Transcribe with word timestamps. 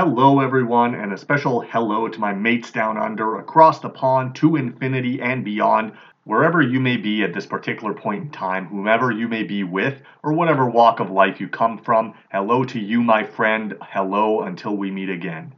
Hello, 0.00 0.38
everyone, 0.38 0.94
and 0.94 1.12
a 1.12 1.18
special 1.18 1.60
hello 1.60 2.06
to 2.06 2.20
my 2.20 2.32
mates 2.32 2.70
down 2.70 2.96
under, 2.96 3.40
across 3.40 3.80
the 3.80 3.88
pond, 3.88 4.32
to 4.36 4.54
infinity 4.54 5.20
and 5.20 5.44
beyond, 5.44 5.90
wherever 6.22 6.62
you 6.62 6.78
may 6.78 6.96
be 6.96 7.24
at 7.24 7.34
this 7.34 7.46
particular 7.46 7.92
point 7.92 8.22
in 8.22 8.30
time, 8.30 8.66
whomever 8.66 9.10
you 9.10 9.26
may 9.26 9.42
be 9.42 9.64
with, 9.64 10.00
or 10.22 10.32
whatever 10.34 10.70
walk 10.70 11.00
of 11.00 11.10
life 11.10 11.40
you 11.40 11.48
come 11.48 11.78
from. 11.78 12.14
Hello 12.30 12.62
to 12.62 12.78
you, 12.78 13.02
my 13.02 13.24
friend. 13.24 13.74
Hello 13.82 14.42
until 14.42 14.76
we 14.76 14.88
meet 14.88 15.10
again. 15.10 15.52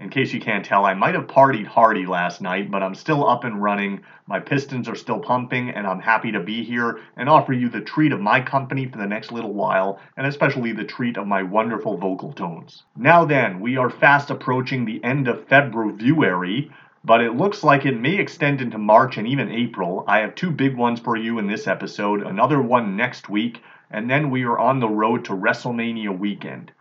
In 0.00 0.08
case 0.08 0.32
you 0.32 0.40
can't 0.40 0.64
tell, 0.64 0.86
I 0.86 0.94
might 0.94 1.14
have 1.14 1.26
partied 1.26 1.66
hardy 1.66 2.06
last 2.06 2.40
night, 2.40 2.70
but 2.70 2.82
I'm 2.82 2.94
still 2.94 3.28
up 3.28 3.44
and 3.44 3.62
running. 3.62 4.00
My 4.26 4.40
pistons 4.40 4.88
are 4.88 4.94
still 4.94 5.20
pumping, 5.20 5.68
and 5.68 5.86
I'm 5.86 6.00
happy 6.00 6.32
to 6.32 6.40
be 6.40 6.64
here 6.64 7.00
and 7.18 7.28
offer 7.28 7.52
you 7.52 7.68
the 7.68 7.82
treat 7.82 8.12
of 8.12 8.18
my 8.18 8.40
company 8.40 8.86
for 8.86 8.96
the 8.96 9.06
next 9.06 9.30
little 9.30 9.52
while, 9.52 10.00
and 10.16 10.26
especially 10.26 10.72
the 10.72 10.84
treat 10.84 11.18
of 11.18 11.26
my 11.26 11.42
wonderful 11.42 11.98
vocal 11.98 12.32
tones. 12.32 12.84
Now 12.96 13.26
then, 13.26 13.60
we 13.60 13.76
are 13.76 13.90
fast 13.90 14.30
approaching 14.30 14.86
the 14.86 15.04
end 15.04 15.28
of 15.28 15.46
February, 15.48 16.70
but 17.04 17.20
it 17.20 17.36
looks 17.36 17.62
like 17.62 17.84
it 17.84 18.00
may 18.00 18.16
extend 18.16 18.62
into 18.62 18.78
March 18.78 19.18
and 19.18 19.28
even 19.28 19.52
April. 19.52 20.04
I 20.08 20.20
have 20.20 20.34
two 20.34 20.50
big 20.50 20.76
ones 20.76 20.98
for 20.98 21.14
you 21.14 21.38
in 21.38 21.46
this 21.46 21.66
episode, 21.66 22.22
another 22.22 22.62
one 22.62 22.96
next 22.96 23.28
week, 23.28 23.62
and 23.90 24.08
then 24.08 24.30
we 24.30 24.44
are 24.44 24.58
on 24.58 24.80
the 24.80 24.88
road 24.88 25.26
to 25.26 25.32
WrestleMania 25.32 26.18
weekend. 26.18 26.72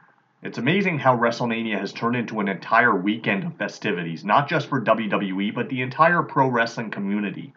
It's 0.42 0.58
amazing 0.58 1.00
how 1.00 1.18
WrestleMania 1.18 1.78
has 1.78 1.92
turned 1.92 2.16
into 2.16 2.40
an 2.40 2.48
entire 2.48 2.96
weekend 2.96 3.44
of 3.44 3.58
festivities, 3.58 4.24
not 4.24 4.48
just 4.48 4.70
for 4.70 4.80
WWE, 4.80 5.54
but 5.54 5.68
the 5.68 5.82
entire 5.82 6.24
pro 6.24 6.48
wrestling 6.48 6.92
community. 6.92 7.52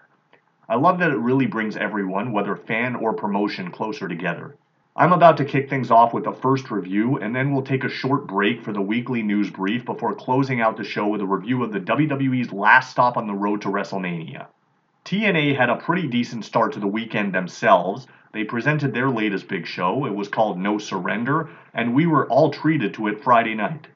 I 0.68 0.74
love 0.74 0.98
that 0.98 1.12
it 1.12 1.18
really 1.18 1.46
brings 1.46 1.76
everyone, 1.76 2.32
whether 2.32 2.56
fan 2.56 2.96
or 2.96 3.12
promotion, 3.12 3.70
closer 3.70 4.08
together. 4.08 4.56
I'm 4.96 5.12
about 5.12 5.36
to 5.36 5.44
kick 5.44 5.70
things 5.70 5.92
off 5.92 6.12
with 6.12 6.24
the 6.24 6.32
first 6.32 6.72
review, 6.72 7.18
and 7.18 7.32
then 7.32 7.52
we'll 7.52 7.62
take 7.62 7.84
a 7.84 7.88
short 7.88 8.26
break 8.26 8.64
for 8.64 8.72
the 8.72 8.80
weekly 8.80 9.22
news 9.22 9.48
brief 9.48 9.84
before 9.84 10.16
closing 10.16 10.60
out 10.60 10.76
the 10.76 10.82
show 10.82 11.06
with 11.06 11.20
a 11.20 11.26
review 11.26 11.62
of 11.62 11.72
the 11.72 11.78
WWE's 11.78 12.52
last 12.52 12.90
stop 12.90 13.16
on 13.16 13.28
the 13.28 13.32
road 13.32 13.62
to 13.62 13.68
WrestleMania. 13.68 14.46
TNA 15.04 15.56
had 15.56 15.70
a 15.70 15.76
pretty 15.76 16.08
decent 16.08 16.44
start 16.44 16.72
to 16.72 16.80
the 16.80 16.88
weekend 16.88 17.32
themselves. 17.32 18.08
They 18.32 18.44
presented 18.44 18.94
their 18.94 19.10
latest 19.10 19.46
big 19.46 19.66
show. 19.66 20.06
It 20.06 20.14
was 20.14 20.28
called 20.28 20.58
No 20.58 20.78
Surrender, 20.78 21.50
and 21.74 21.94
we 21.94 22.06
were 22.06 22.26
all 22.28 22.50
treated 22.50 22.94
to 22.94 23.08
it 23.08 23.22
Friday 23.22 23.54
night. 23.54 23.88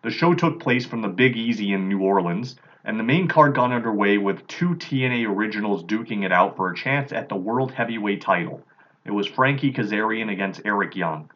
The 0.00 0.10
show 0.10 0.32
took 0.32 0.58
place 0.58 0.86
from 0.86 1.02
the 1.02 1.08
Big 1.08 1.36
Easy 1.36 1.72
in 1.72 1.88
New 1.88 2.00
Orleans, 2.00 2.56
and 2.84 2.98
the 2.98 3.04
main 3.04 3.28
card 3.28 3.54
got 3.54 3.72
underway 3.72 4.16
with 4.16 4.46
two 4.46 4.70
TNA 4.70 5.28
originals 5.28 5.84
duking 5.84 6.24
it 6.24 6.32
out 6.32 6.56
for 6.56 6.70
a 6.70 6.74
chance 6.74 7.12
at 7.12 7.28
the 7.28 7.36
World 7.36 7.72
Heavyweight 7.72 8.22
title. 8.22 8.62
It 9.04 9.10
was 9.10 9.26
Frankie 9.26 9.72
Kazarian 9.72 10.32
against 10.32 10.62
Eric 10.64 10.96
Young. 10.96 11.30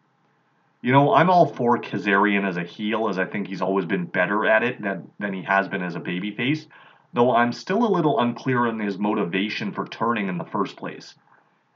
You 0.81 0.93
know, 0.93 1.13
I'm 1.13 1.29
all 1.29 1.47
for 1.47 1.79
Kazarian 1.79 2.47
as 2.47 2.57
a 2.57 2.63
heel, 2.63 3.09
as 3.09 3.19
I 3.19 3.27
think 3.27 3.49
he's 3.49 3.63
always 3.63 3.85
been 3.85 4.07
better 4.07 4.47
at 4.47 4.63
it 4.63 4.81
than, 4.81 5.11
than 5.19 5.35
he 5.35 5.43
has 5.43 5.69
been 5.69 5.83
as 5.83 5.97
a 5.97 6.01
babyface, 6.01 6.67
though 7.13 7.35
I'm 7.35 7.53
still 7.53 7.85
a 7.85 7.95
little 7.95 8.21
unclear 8.21 8.67
on 8.67 8.79
his 8.79 8.97
motivation 8.97 9.73
for 9.73 9.87
turning 9.87 10.29
in 10.29 10.39
the 10.39 10.45
first 10.45 10.77
place. 10.77 11.15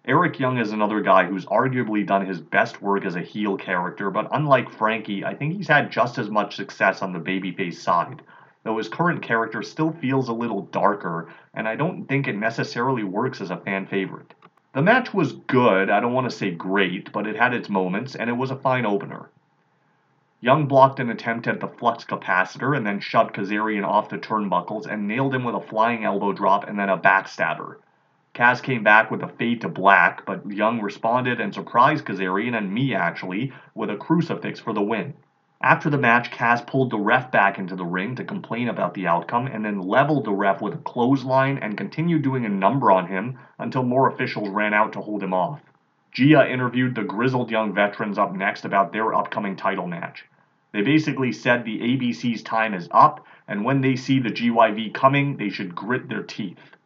Eric 0.04 0.40
Young 0.40 0.58
is 0.58 0.72
another 0.72 1.00
guy 1.00 1.26
who's 1.26 1.46
arguably 1.46 2.04
done 2.04 2.26
his 2.26 2.40
best 2.40 2.82
work 2.82 3.04
as 3.04 3.14
a 3.14 3.20
heel 3.20 3.56
character, 3.56 4.10
but 4.10 4.26
unlike 4.32 4.68
Frankie, 4.68 5.24
I 5.24 5.32
think 5.32 5.54
he's 5.54 5.68
had 5.68 5.92
just 5.92 6.18
as 6.18 6.28
much 6.28 6.56
success 6.56 7.02
on 7.02 7.12
the 7.12 7.20
babyface 7.20 7.74
side, 7.74 8.20
though 8.64 8.78
his 8.78 8.88
current 8.88 9.22
character 9.22 9.62
still 9.62 9.92
feels 9.92 10.28
a 10.28 10.32
little 10.32 10.62
darker, 10.62 11.28
and 11.54 11.68
I 11.68 11.76
don't 11.76 12.06
think 12.06 12.26
it 12.26 12.36
necessarily 12.36 13.04
works 13.04 13.40
as 13.40 13.52
a 13.52 13.56
fan 13.58 13.86
favorite. 13.86 14.34
The 14.72 14.82
match 14.82 15.14
was 15.14 15.34
good, 15.34 15.88
I 15.88 16.00
don't 16.00 16.14
want 16.14 16.28
to 16.28 16.36
say 16.36 16.50
great, 16.50 17.12
but 17.12 17.28
it 17.28 17.36
had 17.36 17.54
its 17.54 17.68
moments, 17.68 18.16
and 18.16 18.28
it 18.28 18.36
was 18.36 18.50
a 18.50 18.56
fine 18.56 18.84
opener. 18.84 19.30
Young 20.40 20.66
blocked 20.66 20.98
an 20.98 21.10
attempt 21.10 21.46
at 21.46 21.60
the 21.60 21.68
flux 21.68 22.04
capacitor 22.04 22.76
and 22.76 22.84
then 22.84 22.98
shoved 22.98 23.34
Kazarian 23.34 23.86
off 23.86 24.08
the 24.08 24.18
turnbuckles 24.18 24.86
and 24.86 25.06
nailed 25.06 25.32
him 25.32 25.44
with 25.44 25.54
a 25.54 25.60
flying 25.60 26.02
elbow 26.02 26.32
drop 26.32 26.66
and 26.66 26.76
then 26.76 26.88
a 26.88 26.98
backstabber. 26.98 27.76
Kaz 28.34 28.62
came 28.62 28.82
back 28.82 29.10
with 29.10 29.22
a 29.22 29.28
fade 29.28 29.60
to 29.60 29.68
black, 29.68 30.24
but 30.24 30.50
Young 30.50 30.80
responded 30.80 31.38
and 31.38 31.52
surprised 31.52 32.06
Kazarian 32.06 32.56
and 32.56 32.72
me 32.72 32.94
actually 32.94 33.52
with 33.74 33.90
a 33.90 33.96
crucifix 33.96 34.58
for 34.58 34.72
the 34.72 34.80
win. 34.80 35.12
After 35.60 35.90
the 35.90 35.98
match, 35.98 36.30
Kaz 36.30 36.66
pulled 36.66 36.88
the 36.88 36.98
ref 36.98 37.30
back 37.30 37.58
into 37.58 37.76
the 37.76 37.84
ring 37.84 38.14
to 38.14 38.24
complain 38.24 38.68
about 38.68 38.94
the 38.94 39.06
outcome 39.06 39.46
and 39.46 39.62
then 39.62 39.82
leveled 39.82 40.24
the 40.24 40.32
ref 40.32 40.62
with 40.62 40.72
a 40.72 40.78
clothesline 40.78 41.58
and 41.58 41.76
continued 41.76 42.22
doing 42.22 42.46
a 42.46 42.48
number 42.48 42.90
on 42.90 43.06
him 43.06 43.38
until 43.58 43.82
more 43.82 44.08
officials 44.08 44.48
ran 44.48 44.72
out 44.72 44.94
to 44.94 45.02
hold 45.02 45.22
him 45.22 45.34
off. 45.34 45.60
Gia 46.10 46.50
interviewed 46.50 46.94
the 46.94 47.04
grizzled 47.04 47.50
young 47.50 47.74
veterans 47.74 48.16
up 48.16 48.34
next 48.34 48.64
about 48.64 48.92
their 48.92 49.12
upcoming 49.12 49.56
title 49.56 49.86
match. 49.86 50.24
They 50.72 50.80
basically 50.80 51.32
said 51.32 51.66
the 51.66 51.80
ABC's 51.80 52.42
time 52.42 52.72
is 52.72 52.88
up, 52.92 53.26
and 53.46 53.62
when 53.62 53.82
they 53.82 53.94
see 53.94 54.20
the 54.20 54.30
GYV 54.30 54.94
coming, 54.94 55.36
they 55.36 55.50
should 55.50 55.74
grit 55.74 56.08
their 56.08 56.22
teeth. 56.22 56.76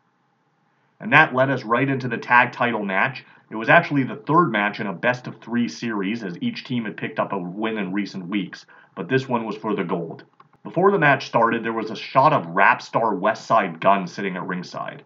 And 1.00 1.12
that 1.12 1.34
led 1.34 1.50
us 1.50 1.64
right 1.64 1.88
into 1.88 2.08
the 2.08 2.16
tag 2.16 2.52
title 2.52 2.84
match. 2.84 3.24
It 3.50 3.56
was 3.56 3.68
actually 3.68 4.04
the 4.04 4.16
third 4.16 4.50
match 4.50 4.80
in 4.80 4.86
a 4.86 4.92
best 4.92 5.26
of 5.26 5.40
three 5.40 5.68
series, 5.68 6.24
as 6.24 6.38
each 6.40 6.64
team 6.64 6.84
had 6.84 6.96
picked 6.96 7.20
up 7.20 7.32
a 7.32 7.38
win 7.38 7.78
in 7.78 7.92
recent 7.92 8.26
weeks, 8.28 8.66
but 8.94 9.08
this 9.08 9.28
one 9.28 9.44
was 9.44 9.56
for 9.56 9.74
the 9.74 9.84
gold. 9.84 10.24
Before 10.64 10.90
the 10.90 10.98
match 10.98 11.26
started, 11.26 11.62
there 11.62 11.72
was 11.72 11.90
a 11.90 11.96
shot 11.96 12.32
of 12.32 12.48
rap 12.48 12.82
star 12.82 13.14
Westside 13.14 13.78
Gunn 13.78 14.06
sitting 14.06 14.36
at 14.36 14.46
ringside. 14.46 15.04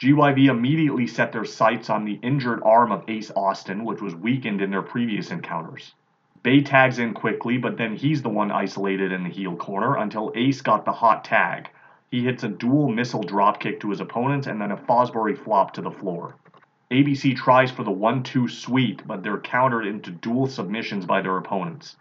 GYV 0.00 0.48
immediately 0.48 1.06
set 1.06 1.30
their 1.30 1.44
sights 1.44 1.90
on 1.90 2.04
the 2.04 2.18
injured 2.22 2.62
arm 2.64 2.90
of 2.90 3.04
Ace 3.06 3.30
Austin, 3.36 3.84
which 3.84 4.00
was 4.00 4.14
weakened 4.14 4.62
in 4.62 4.70
their 4.70 4.82
previous 4.82 5.30
encounters. 5.30 5.94
Bey 6.42 6.62
tags 6.62 6.98
in 6.98 7.12
quickly, 7.12 7.58
but 7.58 7.76
then 7.76 7.94
he's 7.94 8.22
the 8.22 8.30
one 8.30 8.50
isolated 8.50 9.12
in 9.12 9.24
the 9.24 9.30
heel 9.30 9.54
corner 9.56 9.96
until 9.96 10.32
Ace 10.34 10.62
got 10.62 10.86
the 10.86 10.92
hot 10.92 11.22
tag. 11.22 11.68
He 12.10 12.24
hits 12.24 12.42
a 12.42 12.48
dual 12.48 12.88
missile 12.88 13.22
dropkick 13.22 13.78
to 13.80 13.90
his 13.90 14.00
opponent 14.00 14.48
and 14.48 14.60
then 14.60 14.72
a 14.72 14.76
Fosbury 14.76 15.36
flop 15.36 15.72
to 15.74 15.80
the 15.80 15.92
floor. 15.92 16.34
ABC 16.90 17.36
tries 17.36 17.70
for 17.70 17.84
the 17.84 17.92
1 17.92 18.24
2 18.24 18.48
sweep, 18.48 19.06
but 19.06 19.22
they're 19.22 19.38
countered 19.38 19.86
into 19.86 20.10
dual 20.10 20.48
submissions 20.48 21.06
by 21.06 21.22
their 21.22 21.36
opponents. 21.36 21.96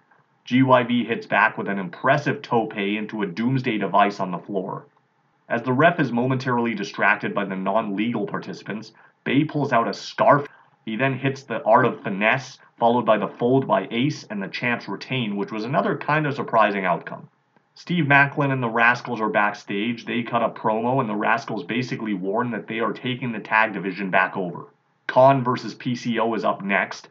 GYV 0.47 1.05
hits 1.05 1.27
back 1.27 1.59
with 1.59 1.67
an 1.67 1.77
impressive 1.77 2.41
tope 2.41 2.75
into 2.75 3.21
a 3.21 3.27
doomsday 3.27 3.77
device 3.77 4.19
on 4.19 4.31
the 4.31 4.39
floor. 4.39 4.87
As 5.47 5.61
the 5.61 5.73
ref 5.73 5.99
is 5.99 6.11
momentarily 6.11 6.73
distracted 6.73 7.35
by 7.35 7.45
the 7.45 7.55
non 7.55 7.95
legal 7.95 8.25
participants, 8.25 8.93
Bey 9.23 9.43
pulls 9.43 9.71
out 9.71 9.87
a 9.87 9.93
scarf. 9.93 10.47
He 10.85 10.95
then 10.95 11.19
hits 11.19 11.43
the 11.43 11.63
art 11.63 11.85
of 11.85 12.01
finesse, 12.01 12.57
followed 12.79 13.05
by 13.05 13.19
the 13.19 13.27
fold 13.27 13.67
by 13.67 13.87
Ace, 13.91 14.23
and 14.23 14.41
the 14.41 14.47
champs 14.47 14.87
retain, 14.87 15.35
which 15.35 15.51
was 15.51 15.65
another 15.65 15.95
kind 15.95 16.25
of 16.25 16.33
surprising 16.33 16.83
outcome. 16.83 17.29
Steve 17.79 18.07
Maclin 18.07 18.51
and 18.51 18.61
the 18.61 18.69
Rascals 18.69 19.21
are 19.21 19.29
backstage. 19.29 20.03
They 20.03 20.21
cut 20.21 20.43
a 20.43 20.49
promo, 20.49 20.99
and 20.99 21.09
the 21.09 21.15
Rascals 21.15 21.63
basically 21.63 22.13
warn 22.13 22.51
that 22.51 22.67
they 22.67 22.81
are 22.81 22.91
taking 22.91 23.31
the 23.31 23.39
tag 23.39 23.71
division 23.71 24.11
back 24.11 24.35
over. 24.35 24.73
Khan 25.07 25.45
versus 25.45 25.75
PCO 25.75 26.35
is 26.35 26.43
up 26.43 26.61
next. 26.61 27.07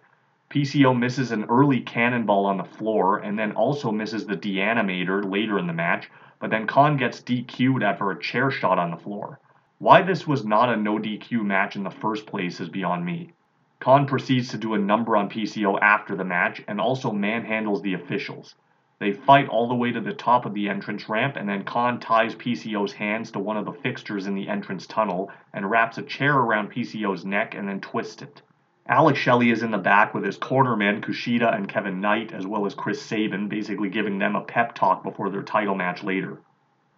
PCO 0.50 0.94
misses 0.94 1.32
an 1.32 1.47
early 1.47 1.81
cannonball 1.81 2.44
on 2.44 2.59
the 2.59 2.65
floor 2.65 3.17
and 3.17 3.38
then 3.38 3.53
also 3.53 3.91
misses 3.91 4.26
the 4.26 4.37
deanimator 4.37 5.25
later 5.25 5.59
in 5.59 5.67
the 5.67 5.73
match, 5.73 6.11
but 6.38 6.50
then 6.50 6.67
Khan 6.67 6.99
gets 6.99 7.23
DQ'd 7.23 7.82
after 7.82 8.11
a 8.11 8.20
chair 8.20 8.50
shot 8.50 8.79
on 8.79 8.91
the 8.91 8.99
floor. 8.99 9.41
Why 9.79 10.03
this 10.03 10.26
was 10.26 10.44
not 10.44 10.69
a 10.69 10.76
no 10.76 10.99
DQ 10.99 11.47
match 11.47 11.76
in 11.76 11.82
the 11.82 11.91
first 11.91 12.26
place 12.26 12.61
is 12.61 12.69
beyond 12.69 13.06
me. 13.06 13.32
Khan 13.81 14.05
proceeds 14.05 14.50
to 14.50 14.59
do 14.59 14.75
a 14.75 14.79
number 14.79 15.17
on 15.17 15.31
PCO 15.31 15.81
after 15.81 16.15
the 16.15 16.25
match 16.25 16.62
and 16.69 16.79
also 16.79 17.11
manhandles 17.11 17.81
the 17.81 17.94
officials. 17.94 18.55
They 19.00 19.12
fight 19.12 19.48
all 19.48 19.68
the 19.68 19.76
way 19.76 19.92
to 19.92 20.00
the 20.00 20.12
top 20.12 20.44
of 20.44 20.54
the 20.54 20.68
entrance 20.68 21.08
ramp, 21.08 21.36
and 21.36 21.48
then 21.48 21.62
Khan 21.62 22.00
ties 22.00 22.34
PCO's 22.34 22.94
hands 22.94 23.30
to 23.30 23.38
one 23.38 23.56
of 23.56 23.64
the 23.64 23.72
fixtures 23.72 24.26
in 24.26 24.34
the 24.34 24.48
entrance 24.48 24.88
tunnel 24.88 25.30
and 25.52 25.70
wraps 25.70 25.98
a 25.98 26.02
chair 26.02 26.36
around 26.36 26.72
PCO's 26.72 27.24
neck 27.24 27.54
and 27.54 27.68
then 27.68 27.80
twists 27.80 28.22
it. 28.22 28.42
Alex 28.88 29.18
Shelley 29.18 29.50
is 29.50 29.62
in 29.62 29.70
the 29.70 29.78
back 29.78 30.14
with 30.14 30.24
his 30.24 30.36
cornermen 30.36 31.00
Kushida 31.00 31.54
and 31.54 31.68
Kevin 31.68 32.00
Knight, 32.00 32.32
as 32.32 32.44
well 32.44 32.66
as 32.66 32.74
Chris 32.74 33.00
Sabin, 33.00 33.46
basically 33.46 33.88
giving 33.88 34.18
them 34.18 34.34
a 34.34 34.40
pep 34.40 34.74
talk 34.74 35.04
before 35.04 35.30
their 35.30 35.42
title 35.42 35.76
match 35.76 36.02
later. 36.02 36.40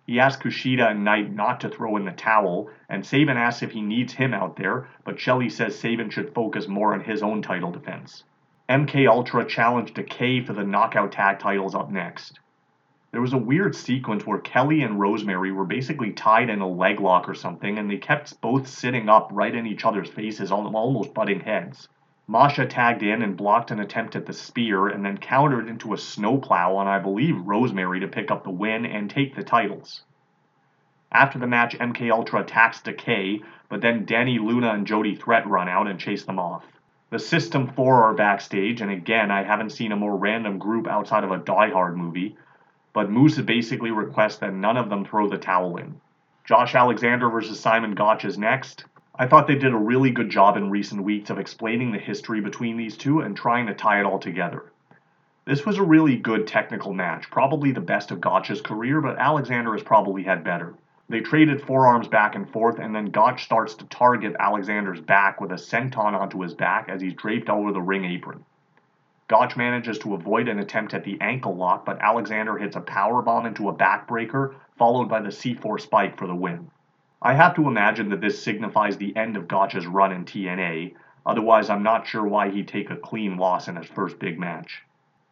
He 0.06 0.18
asks 0.18 0.42
Kushida 0.42 0.90
and 0.90 1.04
Knight 1.04 1.30
not 1.30 1.60
to 1.60 1.68
throw 1.68 1.96
in 1.96 2.06
the 2.06 2.12
towel, 2.12 2.70
and 2.88 3.04
Sabin 3.04 3.36
asks 3.36 3.62
if 3.62 3.72
he 3.72 3.82
needs 3.82 4.14
him 4.14 4.32
out 4.32 4.56
there, 4.56 4.88
but 5.04 5.20
Shelley 5.20 5.50
says 5.50 5.78
Sabin 5.78 6.08
should 6.08 6.32
focus 6.32 6.66
more 6.66 6.94
on 6.94 7.00
his 7.00 7.22
own 7.22 7.42
title 7.42 7.70
defense. 7.70 8.24
MK 8.70 9.08
Ultra 9.08 9.44
challenged 9.44 9.94
Decay 9.94 10.44
for 10.44 10.52
the 10.52 10.62
knockout 10.62 11.10
tag 11.10 11.40
titles 11.40 11.74
up 11.74 11.90
next. 11.90 12.38
There 13.10 13.20
was 13.20 13.32
a 13.32 13.36
weird 13.36 13.74
sequence 13.74 14.24
where 14.24 14.38
Kelly 14.38 14.82
and 14.82 15.00
Rosemary 15.00 15.50
were 15.50 15.64
basically 15.64 16.12
tied 16.12 16.48
in 16.48 16.60
a 16.60 16.68
leg 16.68 17.00
lock 17.00 17.28
or 17.28 17.34
something, 17.34 17.78
and 17.78 17.90
they 17.90 17.96
kept 17.96 18.40
both 18.40 18.68
sitting 18.68 19.08
up 19.08 19.28
right 19.32 19.52
in 19.52 19.66
each 19.66 19.84
other's 19.84 20.08
faces, 20.08 20.52
almost 20.52 21.14
butting 21.14 21.40
heads. 21.40 21.88
Masha 22.28 22.64
tagged 22.64 23.02
in 23.02 23.22
and 23.22 23.36
blocked 23.36 23.72
an 23.72 23.80
attempt 23.80 24.14
at 24.14 24.26
the 24.26 24.32
spear, 24.32 24.86
and 24.86 25.04
then 25.04 25.18
countered 25.18 25.66
into 25.66 25.92
a 25.92 25.98
snowplow 25.98 26.76
on, 26.76 26.86
I 26.86 27.00
believe, 27.00 27.44
Rosemary 27.44 27.98
to 27.98 28.06
pick 28.06 28.30
up 28.30 28.44
the 28.44 28.50
win 28.50 28.86
and 28.86 29.10
take 29.10 29.34
the 29.34 29.42
titles. 29.42 30.04
After 31.10 31.40
the 31.40 31.48
match, 31.48 31.76
MK 31.76 32.08
Ultra 32.12 32.42
attacks 32.42 32.80
Decay, 32.82 33.40
but 33.68 33.80
then 33.80 34.06
Dani, 34.06 34.38
Luna, 34.38 34.74
and 34.74 34.86
Jody 34.86 35.16
Threat 35.16 35.44
run 35.48 35.68
out 35.68 35.88
and 35.88 35.98
chase 35.98 36.24
them 36.24 36.38
off. 36.38 36.64
The 37.10 37.18
System 37.18 37.68
4 37.68 38.04
are 38.04 38.14
backstage, 38.14 38.80
and 38.80 38.90
again, 38.90 39.30
I 39.30 39.42
haven't 39.42 39.70
seen 39.70 39.92
a 39.92 39.96
more 39.96 40.16
random 40.16 40.58
group 40.58 40.86
outside 40.86 41.24
of 41.24 41.30
a 41.30 41.38
Die 41.38 41.70
Hard 41.70 41.96
movie 41.96 42.36
but 42.92 43.10
Moose 43.10 43.38
basically 43.38 43.90
requests 43.90 44.38
that 44.38 44.52
none 44.52 44.76
of 44.76 44.90
them 44.90 45.04
throw 45.04 45.28
the 45.28 45.38
towel 45.38 45.76
in. 45.76 46.00
Josh 46.44 46.74
Alexander 46.74 47.30
versus 47.30 47.60
Simon 47.60 47.94
Gotch 47.94 48.24
is 48.24 48.36
next. 48.36 48.84
I 49.14 49.26
thought 49.26 49.46
they 49.46 49.54
did 49.54 49.72
a 49.72 49.78
really 49.78 50.10
good 50.10 50.30
job 50.30 50.56
in 50.56 50.70
recent 50.70 51.04
weeks 51.04 51.30
of 51.30 51.38
explaining 51.38 51.92
the 51.92 51.98
history 51.98 52.40
between 52.40 52.76
these 52.76 52.96
two 52.96 53.20
and 53.20 53.36
trying 53.36 53.66
to 53.66 53.74
tie 53.74 54.00
it 54.00 54.06
all 54.06 54.18
together. 54.18 54.72
This 55.44 55.64
was 55.64 55.78
a 55.78 55.82
really 55.82 56.16
good 56.16 56.46
technical 56.46 56.92
match, 56.92 57.30
probably 57.30 57.70
the 57.70 57.80
best 57.80 58.10
of 58.10 58.20
Gotch's 58.20 58.60
career, 58.60 59.00
but 59.00 59.18
Alexander 59.18 59.72
has 59.72 59.82
probably 59.82 60.24
had 60.24 60.42
better. 60.42 60.74
They 61.10 61.18
traded 61.18 61.60
forearms 61.62 62.06
back 62.06 62.36
and 62.36 62.48
forth, 62.48 62.78
and 62.78 62.94
then 62.94 63.06
Gotch 63.06 63.42
starts 63.42 63.74
to 63.74 63.84
target 63.86 64.36
Alexander's 64.38 65.00
back 65.00 65.40
with 65.40 65.50
a 65.50 65.56
senton 65.56 66.14
onto 66.14 66.40
his 66.40 66.54
back 66.54 66.88
as 66.88 67.02
he's 67.02 67.14
draped 67.14 67.50
over 67.50 67.72
the 67.72 67.82
ring 67.82 68.04
apron. 68.04 68.44
Gotch 69.26 69.56
manages 69.56 69.98
to 69.98 70.14
avoid 70.14 70.46
an 70.46 70.60
attempt 70.60 70.94
at 70.94 71.02
the 71.02 71.20
ankle 71.20 71.56
lock, 71.56 71.84
but 71.84 72.00
Alexander 72.00 72.56
hits 72.56 72.76
a 72.76 72.80
power 72.80 73.22
bomb 73.22 73.44
into 73.44 73.68
a 73.68 73.74
backbreaker, 73.74 74.54
followed 74.78 75.08
by 75.08 75.20
the 75.20 75.30
C4 75.30 75.80
spike 75.80 76.16
for 76.16 76.28
the 76.28 76.34
win. 76.34 76.70
I 77.20 77.34
have 77.34 77.56
to 77.56 77.66
imagine 77.66 78.10
that 78.10 78.20
this 78.20 78.40
signifies 78.40 78.96
the 78.96 79.16
end 79.16 79.36
of 79.36 79.48
Gotch's 79.48 79.88
run 79.88 80.12
in 80.12 80.24
TNA, 80.24 80.94
otherwise, 81.26 81.70
I'm 81.70 81.82
not 81.82 82.06
sure 82.06 82.24
why 82.24 82.50
he'd 82.50 82.68
take 82.68 82.90
a 82.90 82.96
clean 82.96 83.36
loss 83.36 83.66
in 83.66 83.74
his 83.74 83.86
first 83.86 84.20
big 84.20 84.38
match. 84.38 84.84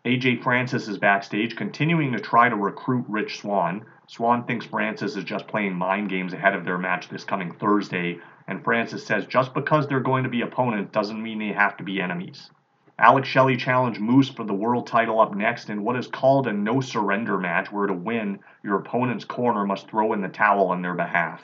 AJ 0.05 0.43
Francis 0.43 0.89
is 0.89 0.99
backstage, 0.99 1.55
continuing 1.55 2.11
to 2.15 2.19
try 2.19 2.49
to 2.49 2.57
recruit 2.57 3.05
Rich 3.09 3.39
Swann. 3.39 3.85
Swann 4.11 4.45
thinks 4.45 4.65
Francis 4.65 5.17
is 5.17 5.25
just 5.25 5.47
playing 5.49 5.75
mind 5.75 6.09
games 6.09 6.33
ahead 6.33 6.55
of 6.55 6.65
their 6.65 6.79
match 6.79 7.11
this 7.11 7.25
coming 7.25 7.53
Thursday, 7.53 8.19
and 8.47 8.65
Francis 8.65 9.05
says 9.05 9.27
just 9.27 9.53
because 9.53 9.87
they're 9.87 10.01
going 10.01 10.25
to 10.25 10.31
be 10.31 10.41
opponents 10.41 10.93
doesn't 10.93 11.23
mean 11.23 11.39
they 11.39 11.53
have 11.53 11.77
to 11.77 11.85
be 11.85 12.01
enemies. 12.01 12.51
Alex 12.99 13.29
Shelley 13.29 13.59
challenged 13.59 14.01
Moose 14.01 14.31
for 14.31 14.45
the 14.45 14.55
world 14.55 14.87
title 14.87 15.21
up 15.21 15.35
next 15.35 15.69
in 15.69 15.85
what 15.85 15.95
is 15.95 16.07
called 16.07 16.47
a 16.47 16.53
no 16.55 16.81
surrender 16.81 17.37
match, 17.37 17.71
where 17.71 17.87
to 17.87 17.93
win, 17.93 18.39
your 18.63 18.79
opponent's 18.79 19.27
corner 19.27 19.67
must 19.67 19.91
throw 19.91 20.15
in 20.15 20.23
the 20.23 20.29
towel 20.29 20.69
on 20.69 20.81
their 20.81 20.95
behalf. 20.95 21.43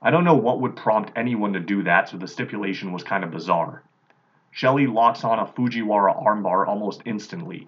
I 0.00 0.12
don't 0.12 0.22
know 0.22 0.36
what 0.36 0.60
would 0.60 0.76
prompt 0.76 1.10
anyone 1.16 1.52
to 1.54 1.60
do 1.60 1.82
that, 1.82 2.08
so 2.08 2.16
the 2.16 2.28
stipulation 2.28 2.92
was 2.92 3.02
kind 3.02 3.24
of 3.24 3.32
bizarre. 3.32 3.82
Shelley 4.52 4.86
locks 4.86 5.24
on 5.24 5.40
a 5.40 5.46
Fujiwara 5.46 6.24
armbar 6.24 6.68
almost 6.68 7.02
instantly. 7.06 7.66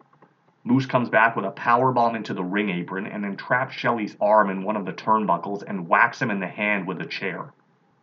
Moose 0.67 0.87
comes 0.87 1.09
back 1.09 1.37
with 1.37 1.45
a 1.45 1.53
power 1.53 1.93
bomb 1.93 2.17
into 2.17 2.35
the 2.35 2.43
ring 2.43 2.71
apron 2.71 3.07
and 3.07 3.23
then 3.23 3.37
traps 3.37 3.73
Shelley's 3.73 4.17
arm 4.21 4.51
in 4.51 4.65
one 4.65 4.75
of 4.75 4.85
the 4.85 4.93
turnbuckles 4.93 5.63
and 5.65 5.87
whacks 5.87 6.21
him 6.21 6.29
in 6.29 6.41
the 6.41 6.49
hand 6.49 6.89
with 6.89 7.01
a 7.01 7.07
chair. 7.07 7.53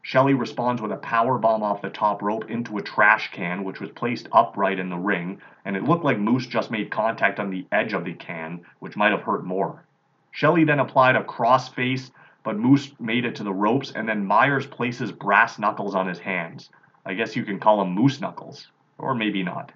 Shelley 0.01 0.33
responds 0.33 0.81
with 0.81 0.93
a 0.93 0.97
power 0.97 1.37
bomb 1.37 1.61
off 1.61 1.81
the 1.81 1.89
top 1.89 2.21
rope 2.21 2.49
into 2.49 2.77
a 2.77 2.81
trash 2.81 3.31
can, 3.33 3.65
which 3.65 3.81
was 3.81 3.91
placed 3.91 4.29
upright 4.31 4.79
in 4.79 4.89
the 4.89 4.97
ring, 4.97 5.41
and 5.65 5.75
it 5.75 5.83
looked 5.83 6.05
like 6.05 6.17
Moose 6.17 6.47
just 6.47 6.71
made 6.71 6.89
contact 6.89 7.37
on 7.37 7.49
the 7.49 7.67
edge 7.73 7.91
of 7.91 8.05
the 8.05 8.13
can, 8.13 8.61
which 8.79 8.95
might 8.95 9.11
have 9.11 9.23
hurt 9.23 9.43
more. 9.43 9.83
Shelley 10.31 10.63
then 10.63 10.79
applied 10.79 11.17
a 11.17 11.23
crossface, 11.25 12.11
but 12.43 12.57
Moose 12.57 12.93
made 12.97 13.25
it 13.25 13.35
to 13.35 13.43
the 13.43 13.51
ropes, 13.51 13.91
and 13.91 14.07
then 14.07 14.25
Myers 14.25 14.67
places 14.67 15.11
brass 15.11 15.59
knuckles 15.59 15.95
on 15.95 16.07
his 16.07 16.19
hands. 16.19 16.69
I 17.05 17.13
guess 17.13 17.35
you 17.35 17.43
can 17.43 17.59
call 17.59 17.79
them 17.79 17.93
Moose 17.93 18.21
knuckles, 18.21 18.71
or 18.97 19.15
maybe 19.15 19.43
not. 19.43 19.73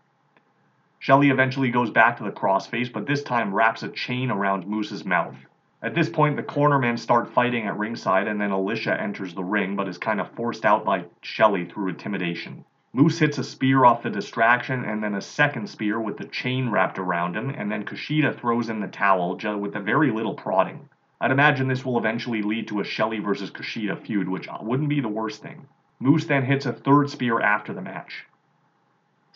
Shelley 1.00 1.30
eventually 1.30 1.70
goes 1.70 1.92
back 1.92 2.18
to 2.18 2.24
the 2.24 2.32
crossface, 2.32 2.92
but 2.92 3.06
this 3.06 3.24
time 3.24 3.54
wraps 3.54 3.84
a 3.84 3.90
chain 3.90 4.32
around 4.32 4.68
Moose's 4.68 5.06
mouth. 5.06 5.36
At 5.82 5.94
this 5.94 6.10
point, 6.10 6.36
the 6.36 6.44
cornermen 6.44 6.98
start 6.98 7.34
fighting 7.34 7.68
at 7.68 7.78
ringside, 7.78 8.28
and 8.28 8.42
then 8.42 8.50
Alisha 8.50 9.00
enters 9.00 9.36
the 9.36 9.44
ring, 9.44 9.76
but 9.76 9.88
is 9.88 10.00
kind 10.00 10.20
of 10.20 10.32
forced 10.32 10.66
out 10.66 10.84
by 10.84 11.06
Shelley 11.22 11.66
through 11.66 11.90
intimidation. 11.90 12.66
Moose 12.94 13.20
hits 13.20 13.38
a 13.38 13.44
spear 13.44 13.86
off 13.86 14.02
the 14.02 14.10
distraction, 14.10 14.86
and 14.86 15.04
then 15.04 15.14
a 15.14 15.22
second 15.22 15.70
spear 15.70 16.00
with 16.00 16.18
the 16.18 16.26
chain 16.26 16.72
wrapped 16.72 16.98
around 16.98 17.38
him, 17.38 17.52
and 17.52 17.72
then 17.72 17.86
Kushida 17.86 18.36
throws 18.36 18.70
in 18.70 18.80
the 18.80 18.88
towel 18.88 19.38
with 19.60 19.76
a 19.76 19.80
very 19.80 20.10
little 20.10 20.34
prodding. 20.34 20.90
I'd 21.22 21.30
imagine 21.30 21.68
this 21.68 21.86
will 21.86 22.00
eventually 22.00 22.42
lead 22.42 22.68
to 22.70 22.80
a 22.80 22.84
Shelley 22.84 23.20
versus 23.20 23.52
Kushida 23.52 23.98
feud, 23.98 24.28
which 24.28 24.50
wouldn't 24.62 24.90
be 24.90 25.00
the 25.00 25.08
worst 25.08 25.44
thing. 25.44 25.68
Moose 26.00 26.26
then 26.26 26.44
hits 26.44 26.66
a 26.66 26.74
third 26.74 27.12
spear 27.12 27.40
after 27.40 27.72
the 27.72 27.82
match. 27.82 28.26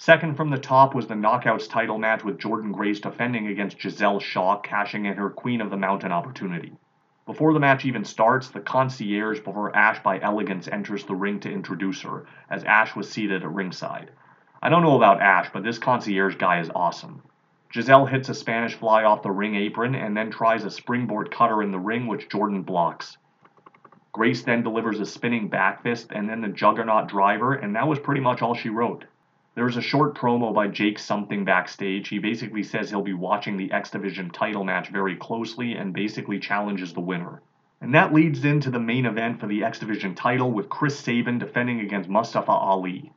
Second 0.03 0.35
from 0.35 0.49
the 0.49 0.57
top 0.57 0.95
was 0.95 1.05
the 1.05 1.13
Knockouts 1.13 1.69
title 1.69 1.99
match 1.99 2.23
with 2.23 2.39
Jordynne 2.39 2.73
Grace 2.73 2.99
defending 2.99 3.45
against 3.45 3.77
Gisele 3.77 4.19
Shaw, 4.19 4.57
cashing 4.57 5.05
in 5.05 5.15
her 5.15 5.29
Queen 5.29 5.61
of 5.61 5.69
the 5.69 5.77
Mountain 5.77 6.11
opportunity. 6.11 6.73
Before 7.27 7.53
the 7.53 7.59
match 7.59 7.85
even 7.85 8.03
starts, 8.03 8.49
the 8.49 8.61
concierge 8.61 9.41
before 9.41 9.75
Ash 9.75 10.01
by 10.01 10.19
Elegance 10.19 10.67
enters 10.67 11.03
the 11.03 11.13
ring 11.13 11.39
to 11.41 11.51
introduce 11.51 12.01
her, 12.01 12.25
as 12.49 12.63
Ash 12.63 12.95
was 12.95 13.11
seated 13.11 13.43
at 13.43 13.51
ringside. 13.51 14.09
I 14.59 14.69
don't 14.69 14.81
know 14.81 14.95
about 14.95 15.21
Ash, 15.21 15.51
but 15.53 15.61
this 15.61 15.77
concierge 15.77 16.35
guy 16.35 16.59
is 16.61 16.71
awesome. 16.73 17.21
Giselle 17.71 18.07
hits 18.07 18.27
a 18.27 18.33
Spanish 18.33 18.73
fly 18.73 19.03
off 19.03 19.21
the 19.21 19.29
ring 19.29 19.53
apron 19.53 19.93
and 19.93 20.17
then 20.17 20.31
tries 20.31 20.63
a 20.63 20.71
springboard 20.71 21.29
cutter 21.29 21.61
in 21.61 21.69
the 21.69 21.77
ring, 21.77 22.07
which 22.07 22.27
Jordan 22.27 22.63
blocks. 22.63 23.19
Grace 24.13 24.41
then 24.41 24.63
delivers 24.63 24.99
a 24.99 25.05
spinning 25.05 25.47
back 25.47 25.83
fist 25.83 26.11
and 26.11 26.27
then 26.27 26.41
the 26.41 26.47
juggernaut 26.47 27.07
driver, 27.07 27.53
and 27.53 27.75
that 27.75 27.87
was 27.87 27.99
pretty 27.99 28.21
much 28.21 28.41
all 28.41 28.55
she 28.55 28.69
wrote. 28.69 29.05
There 29.53 29.65
was 29.65 29.75
a 29.75 29.81
short 29.81 30.15
promo 30.15 30.53
by 30.53 30.69
Jake 30.69 30.97
something 30.97 31.43
backstage. 31.43 32.07
He 32.07 32.19
basically 32.19 32.63
says 32.63 32.89
he'll 32.89 33.01
be 33.01 33.13
watching 33.13 33.57
the 33.57 33.69
X 33.73 33.89
Division 33.89 34.29
title 34.29 34.63
match 34.63 34.87
very 34.87 35.17
closely 35.17 35.73
and 35.73 35.93
basically 35.93 36.39
challenges 36.39 36.93
the 36.93 37.01
winner. 37.01 37.41
And 37.81 37.93
that 37.93 38.13
leads 38.13 38.45
into 38.45 38.71
the 38.71 38.79
main 38.79 39.05
event 39.05 39.41
for 39.41 39.47
the 39.47 39.65
X 39.65 39.79
Division 39.79 40.15
title 40.15 40.51
with 40.51 40.69
Chris 40.69 40.97
Sabin 40.97 41.37
defending 41.37 41.81
against 41.81 42.07
Mustafa 42.07 42.51
Ali. 42.51 43.11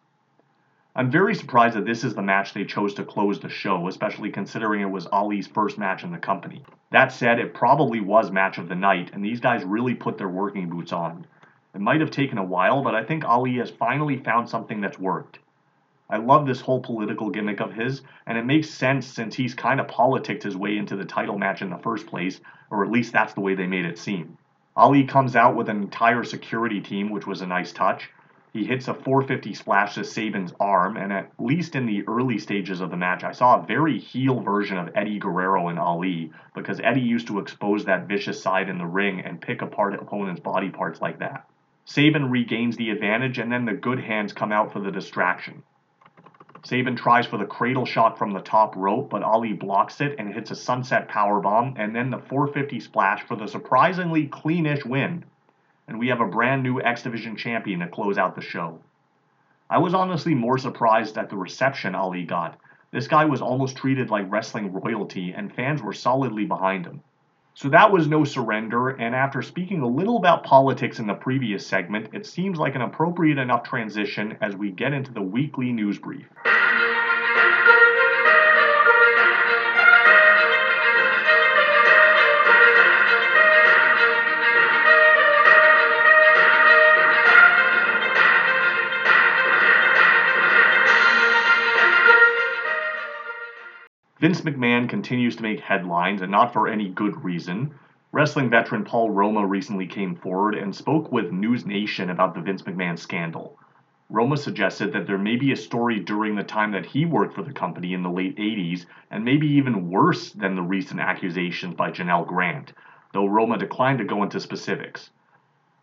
I'm 0.96 1.08
very 1.08 1.36
surprised 1.36 1.76
that 1.76 1.84
this 1.84 2.02
is 2.02 2.16
the 2.16 2.22
match 2.22 2.52
they 2.52 2.64
chose 2.64 2.94
to 2.94 3.04
close 3.04 3.38
the 3.38 3.48
show, 3.48 3.86
especially 3.86 4.30
considering 4.30 4.80
it 4.80 4.90
was 4.90 5.06
Ali's 5.06 5.46
first 5.46 5.78
match 5.78 6.02
in 6.02 6.10
the 6.10 6.18
company. 6.18 6.64
That 6.90 7.12
said, 7.12 7.38
it 7.38 7.54
probably 7.54 8.00
was 8.00 8.32
match 8.32 8.58
of 8.58 8.68
the 8.68 8.74
night, 8.74 9.10
and 9.12 9.24
these 9.24 9.38
guys 9.38 9.62
really 9.64 9.94
put 9.94 10.18
their 10.18 10.28
working 10.28 10.68
boots 10.68 10.92
on. 10.92 11.26
It 11.74 11.80
might 11.80 12.00
have 12.00 12.10
taken 12.10 12.38
a 12.38 12.44
while, 12.44 12.82
but 12.82 12.96
I 12.96 13.04
think 13.04 13.24
Ali 13.24 13.58
has 13.58 13.70
finally 13.70 14.16
found 14.16 14.48
something 14.48 14.80
that's 14.80 14.98
worked. 14.98 15.38
I 16.10 16.18
love 16.18 16.46
this 16.46 16.60
whole 16.60 16.80
political 16.80 17.30
gimmick 17.30 17.60
of 17.60 17.72
his, 17.72 18.02
and 18.26 18.36
it 18.36 18.44
makes 18.44 18.68
sense 18.68 19.06
since 19.06 19.34
he's 19.34 19.54
kind 19.54 19.80
of 19.80 19.88
politicked 19.88 20.42
his 20.42 20.56
way 20.56 20.76
into 20.76 20.96
the 20.96 21.04
title 21.04 21.38
match 21.38 21.62
in 21.62 21.70
the 21.70 21.78
first 21.78 22.06
place, 22.06 22.40
or 22.70 22.84
at 22.84 22.90
least 22.90 23.12
that's 23.12 23.32
the 23.32 23.40
way 23.40 23.54
they 23.54 23.66
made 23.66 23.86
it 23.86 23.98
seem. 23.98 24.36
Ali 24.76 25.04
comes 25.04 25.34
out 25.34 25.56
with 25.56 25.68
an 25.68 25.80
entire 25.80 26.22
security 26.22 26.80
team, 26.80 27.10
which 27.10 27.26
was 27.26 27.40
a 27.40 27.46
nice 27.46 27.72
touch. 27.72 28.10
He 28.52 28.64
hits 28.64 28.86
a 28.86 28.94
450 28.94 29.54
splash 29.54 29.94
to 29.94 30.04
Sabin's 30.04 30.52
arm, 30.60 30.96
and 30.96 31.12
at 31.12 31.30
least 31.38 31.74
in 31.74 31.86
the 31.86 32.06
early 32.06 32.38
stages 32.38 32.80
of 32.80 32.90
the 32.90 32.96
match, 32.96 33.24
I 33.24 33.32
saw 33.32 33.58
a 33.58 33.66
very 33.66 33.98
heel 33.98 34.40
version 34.40 34.76
of 34.76 34.90
Eddie 34.94 35.18
Guerrero 35.18 35.68
and 35.68 35.78
Ali, 35.78 36.32
because 36.54 36.80
Eddie 36.80 37.00
used 37.00 37.28
to 37.28 37.38
expose 37.38 37.86
that 37.86 38.06
vicious 38.06 38.42
side 38.42 38.68
in 38.68 38.78
the 38.78 38.86
ring 38.86 39.20
and 39.20 39.40
pick 39.40 39.62
apart 39.62 39.94
opponents' 39.94 40.40
body 40.40 40.68
parts 40.68 41.00
like 41.00 41.18
that. 41.20 41.48
Sabin 41.84 42.30
regains 42.30 42.76
the 42.76 42.90
advantage, 42.90 43.38
and 43.38 43.50
then 43.50 43.64
the 43.64 43.72
good 43.72 44.00
hands 44.00 44.32
come 44.32 44.52
out 44.52 44.72
for 44.72 44.80
the 44.80 44.92
distraction. 44.92 45.62
Sabin 46.64 46.96
tries 46.96 47.26
for 47.26 47.36
the 47.36 47.44
cradle 47.44 47.84
shot 47.84 48.16
from 48.16 48.30
the 48.30 48.40
top 48.40 48.74
rope, 48.74 49.10
but 49.10 49.22
Ali 49.22 49.52
blocks 49.52 50.00
it 50.00 50.16
and 50.18 50.32
hits 50.32 50.50
a 50.50 50.54
sunset 50.54 51.08
power 51.08 51.38
bomb, 51.38 51.74
and 51.76 51.94
then 51.94 52.08
the 52.08 52.18
450 52.18 52.80
splash 52.80 53.22
for 53.22 53.36
the 53.36 53.46
surprisingly 53.46 54.26
cleanish 54.26 54.82
win. 54.82 55.24
And 55.86 55.98
we 55.98 56.08
have 56.08 56.22
a 56.22 56.26
brand 56.26 56.62
new 56.62 56.80
X 56.80 57.02
Division 57.02 57.36
champion 57.36 57.80
to 57.80 57.88
close 57.88 58.16
out 58.16 58.34
the 58.34 58.40
show. 58.40 58.78
I 59.68 59.76
was 59.76 59.92
honestly 59.92 60.34
more 60.34 60.56
surprised 60.56 61.18
at 61.18 61.28
the 61.28 61.36
reception 61.36 61.94
Ali 61.94 62.24
got. 62.24 62.58
This 62.90 63.08
guy 63.08 63.26
was 63.26 63.42
almost 63.42 63.76
treated 63.76 64.08
like 64.08 64.32
wrestling 64.32 64.72
royalty, 64.72 65.32
and 65.32 65.54
fans 65.54 65.82
were 65.82 65.92
solidly 65.92 66.46
behind 66.46 66.86
him. 66.86 67.02
So 67.54 67.68
that 67.68 67.90
was 67.92 68.08
no 68.08 68.24
surrender, 68.24 68.88
and 68.90 69.14
after 69.14 69.40
speaking 69.40 69.80
a 69.80 69.86
little 69.86 70.16
about 70.16 70.42
politics 70.42 70.98
in 70.98 71.06
the 71.06 71.14
previous 71.14 71.64
segment, 71.64 72.08
it 72.12 72.26
seems 72.26 72.58
like 72.58 72.74
an 72.74 72.82
appropriate 72.82 73.38
enough 73.38 73.62
transition 73.62 74.36
as 74.40 74.56
we 74.56 74.70
get 74.70 74.92
into 74.92 75.12
the 75.12 75.22
weekly 75.22 75.72
news 75.72 75.98
brief. 75.98 76.26
Vince 94.24 94.40
McMahon 94.40 94.88
continues 94.88 95.36
to 95.36 95.42
make 95.42 95.60
headlines, 95.60 96.22
and 96.22 96.32
not 96.32 96.50
for 96.50 96.66
any 96.66 96.88
good 96.88 97.22
reason. 97.22 97.74
Wrestling 98.10 98.48
veteran 98.48 98.82
Paul 98.82 99.10
Roma 99.10 99.46
recently 99.46 99.86
came 99.86 100.14
forward 100.14 100.54
and 100.54 100.74
spoke 100.74 101.12
with 101.12 101.30
News 101.30 101.66
Nation 101.66 102.08
about 102.08 102.34
the 102.34 102.40
Vince 102.40 102.62
McMahon 102.62 102.98
scandal. 102.98 103.58
Roma 104.08 104.38
suggested 104.38 104.94
that 104.94 105.06
there 105.06 105.18
may 105.18 105.36
be 105.36 105.52
a 105.52 105.56
story 105.56 106.00
during 106.00 106.36
the 106.36 106.42
time 106.42 106.72
that 106.72 106.86
he 106.86 107.04
worked 107.04 107.34
for 107.34 107.42
the 107.42 107.52
company 107.52 107.92
in 107.92 108.02
the 108.02 108.08
late 108.08 108.34
80s, 108.38 108.86
and 109.10 109.26
maybe 109.26 109.46
even 109.46 109.90
worse 109.90 110.32
than 110.32 110.54
the 110.54 110.62
recent 110.62 111.00
accusations 111.00 111.74
by 111.74 111.90
Janel 111.90 112.26
Grant, 112.26 112.72
though 113.12 113.26
Roma 113.26 113.58
declined 113.58 113.98
to 113.98 114.06
go 114.06 114.22
into 114.22 114.40
specifics. 114.40 115.10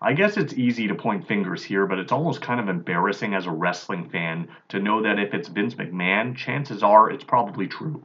I 0.01 0.13
guess 0.13 0.35
it's 0.35 0.55
easy 0.55 0.87
to 0.87 0.95
point 0.95 1.27
fingers 1.27 1.63
here, 1.63 1.85
but 1.85 1.99
it's 1.99 2.11
almost 2.11 2.41
kind 2.41 2.59
of 2.59 2.69
embarrassing 2.69 3.35
as 3.35 3.45
a 3.45 3.51
wrestling 3.51 4.09
fan 4.09 4.47
to 4.69 4.79
know 4.79 5.03
that 5.03 5.19
if 5.19 5.35
it's 5.35 5.47
Vince 5.47 5.75
McMahon, 5.75 6.35
chances 6.35 6.81
are 6.81 7.11
it's 7.11 7.23
probably 7.23 7.67
true. 7.67 8.01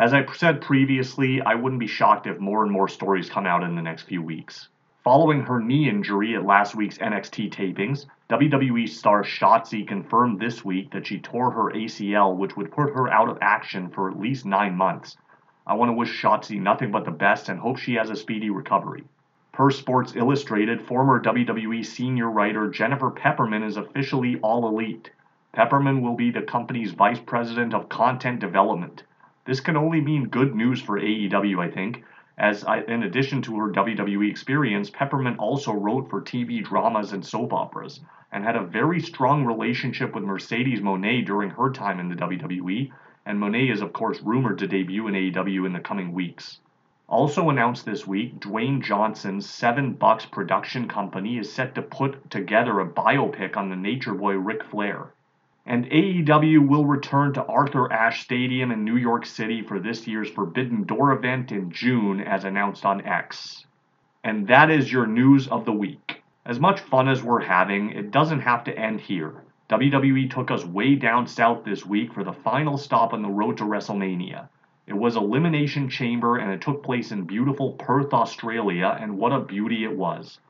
As 0.00 0.14
I 0.14 0.24
said 0.32 0.62
previously, 0.62 1.42
I 1.42 1.54
wouldn't 1.54 1.78
be 1.78 1.86
shocked 1.86 2.26
if 2.26 2.40
more 2.40 2.62
and 2.62 2.72
more 2.72 2.88
stories 2.88 3.28
come 3.28 3.44
out 3.44 3.62
in 3.62 3.74
the 3.74 3.82
next 3.82 4.04
few 4.04 4.22
weeks. 4.22 4.70
Following 5.04 5.42
her 5.42 5.60
knee 5.60 5.90
injury 5.90 6.34
at 6.34 6.46
last 6.46 6.74
week's 6.74 6.96
NXT 6.96 7.50
tapings, 7.50 8.06
WWE 8.30 8.88
star 8.88 9.22
Shotzi 9.22 9.86
confirmed 9.86 10.40
this 10.40 10.64
week 10.64 10.90
that 10.92 11.06
she 11.06 11.20
tore 11.20 11.50
her 11.50 11.70
ACL, 11.72 12.34
which 12.34 12.56
would 12.56 12.70
put 12.70 12.94
her 12.94 13.12
out 13.12 13.28
of 13.28 13.36
action 13.42 13.90
for 13.90 14.10
at 14.10 14.18
least 14.18 14.46
nine 14.46 14.74
months. 14.74 15.18
I 15.66 15.74
want 15.74 15.90
to 15.90 15.92
wish 15.92 16.22
Shotzi 16.22 16.58
nothing 16.58 16.90
but 16.90 17.04
the 17.04 17.10
best 17.10 17.50
and 17.50 17.60
hope 17.60 17.76
she 17.76 17.96
has 17.96 18.08
a 18.08 18.16
speedy 18.16 18.48
recovery. 18.48 19.04
Per 19.52 19.70
Sports 19.70 20.16
Illustrated, 20.16 20.80
former 20.80 21.22
WWE 21.22 21.84
senior 21.84 22.30
writer 22.30 22.70
Jennifer 22.70 23.10
Pepperman 23.10 23.62
is 23.62 23.76
officially 23.76 24.40
all 24.40 24.66
elite. 24.66 25.10
Pepperman 25.54 26.00
will 26.00 26.16
be 26.16 26.30
the 26.30 26.40
company's 26.40 26.92
vice 26.92 27.20
president 27.20 27.74
of 27.74 27.90
content 27.90 28.40
development. 28.40 29.02
This 29.46 29.60
can 29.60 29.76
only 29.76 30.02
mean 30.02 30.28
good 30.28 30.54
news 30.54 30.82
for 30.82 31.00
AEW, 31.00 31.58
I 31.58 31.70
think, 31.70 32.04
as 32.36 32.62
I, 32.64 32.80
in 32.80 33.02
addition 33.02 33.40
to 33.42 33.58
her 33.58 33.70
WWE 33.70 34.30
experience, 34.30 34.90
Pepperman 34.90 35.38
also 35.38 35.72
wrote 35.72 36.10
for 36.10 36.20
TV 36.20 36.62
dramas 36.62 37.12
and 37.12 37.24
soap 37.24 37.52
operas, 37.52 38.00
and 38.32 38.44
had 38.44 38.56
a 38.56 38.64
very 38.64 39.00
strong 39.00 39.44
relationship 39.46 40.14
with 40.14 40.24
Mercedes 40.24 40.80
Moné 40.80 41.24
during 41.24 41.50
her 41.50 41.70
time 41.70 42.00
in 42.00 42.08
the 42.08 42.16
WWE, 42.16 42.92
and 43.24 43.38
Moné 43.38 43.72
is 43.72 43.80
of 43.80 43.92
course 43.92 44.22
rumored 44.22 44.58
to 44.58 44.66
debut 44.66 45.06
in 45.06 45.14
AEW 45.14 45.64
in 45.64 45.72
the 45.72 45.80
coming 45.80 46.12
weeks. 46.12 46.60
Also 47.08 47.48
announced 47.48 47.86
this 47.86 48.06
week, 48.06 48.38
Dwayne 48.40 48.82
Johnson's 48.82 49.48
Seven 49.48 49.94
Bucks 49.94 50.26
production 50.26 50.86
company 50.86 51.38
is 51.38 51.52
set 51.52 51.74
to 51.74 51.82
put 51.82 52.30
together 52.30 52.78
a 52.80 52.86
biopic 52.86 53.56
on 53.56 53.70
the 53.70 53.76
Nature 53.76 54.14
Boy 54.14 54.34
Ric 54.34 54.62
Flair 54.64 55.14
and 55.66 55.84
AEW 55.90 56.66
will 56.66 56.86
return 56.86 57.34
to 57.34 57.44
Arthur 57.44 57.92
Ashe 57.92 58.22
Stadium 58.22 58.70
in 58.70 58.84
New 58.84 58.96
York 58.96 59.26
City 59.26 59.62
for 59.62 59.78
this 59.78 60.06
year's 60.06 60.30
Forbidden 60.30 60.84
Door 60.84 61.12
event 61.12 61.52
in 61.52 61.70
June, 61.70 62.20
as 62.20 62.44
announced 62.44 62.86
on 62.86 63.06
X. 63.06 63.66
And 64.24 64.48
that 64.48 64.70
is 64.70 64.92
your 64.92 65.06
news 65.06 65.48
of 65.48 65.64
the 65.64 65.72
week. 65.72 66.22
As 66.46 66.58
much 66.58 66.80
fun 66.80 67.08
as 67.08 67.22
we're 67.22 67.40
having, 67.40 67.90
it 67.90 68.10
doesn't 68.10 68.40
have 68.40 68.64
to 68.64 68.78
end 68.78 69.00
here. 69.00 69.44
WWE 69.68 70.30
took 70.30 70.50
us 70.50 70.64
way 70.64 70.94
down 70.94 71.26
south 71.26 71.64
this 71.64 71.86
week 71.86 72.12
for 72.12 72.24
the 72.24 72.32
final 72.32 72.76
stop 72.76 73.12
on 73.12 73.22
the 73.22 73.28
road 73.28 73.58
to 73.58 73.64
WrestleMania. 73.64 74.48
It 74.86 74.94
was 74.94 75.14
Elimination 75.14 75.88
Chamber 75.88 76.38
and 76.38 76.50
it 76.50 76.60
took 76.60 76.82
place 76.82 77.12
in 77.12 77.22
beautiful 77.22 77.74
Perth, 77.74 78.12
Australia, 78.12 78.98
and 79.00 79.16
what 79.16 79.32
a 79.32 79.38
beauty 79.38 79.84
it 79.84 79.96
was. 79.96 80.40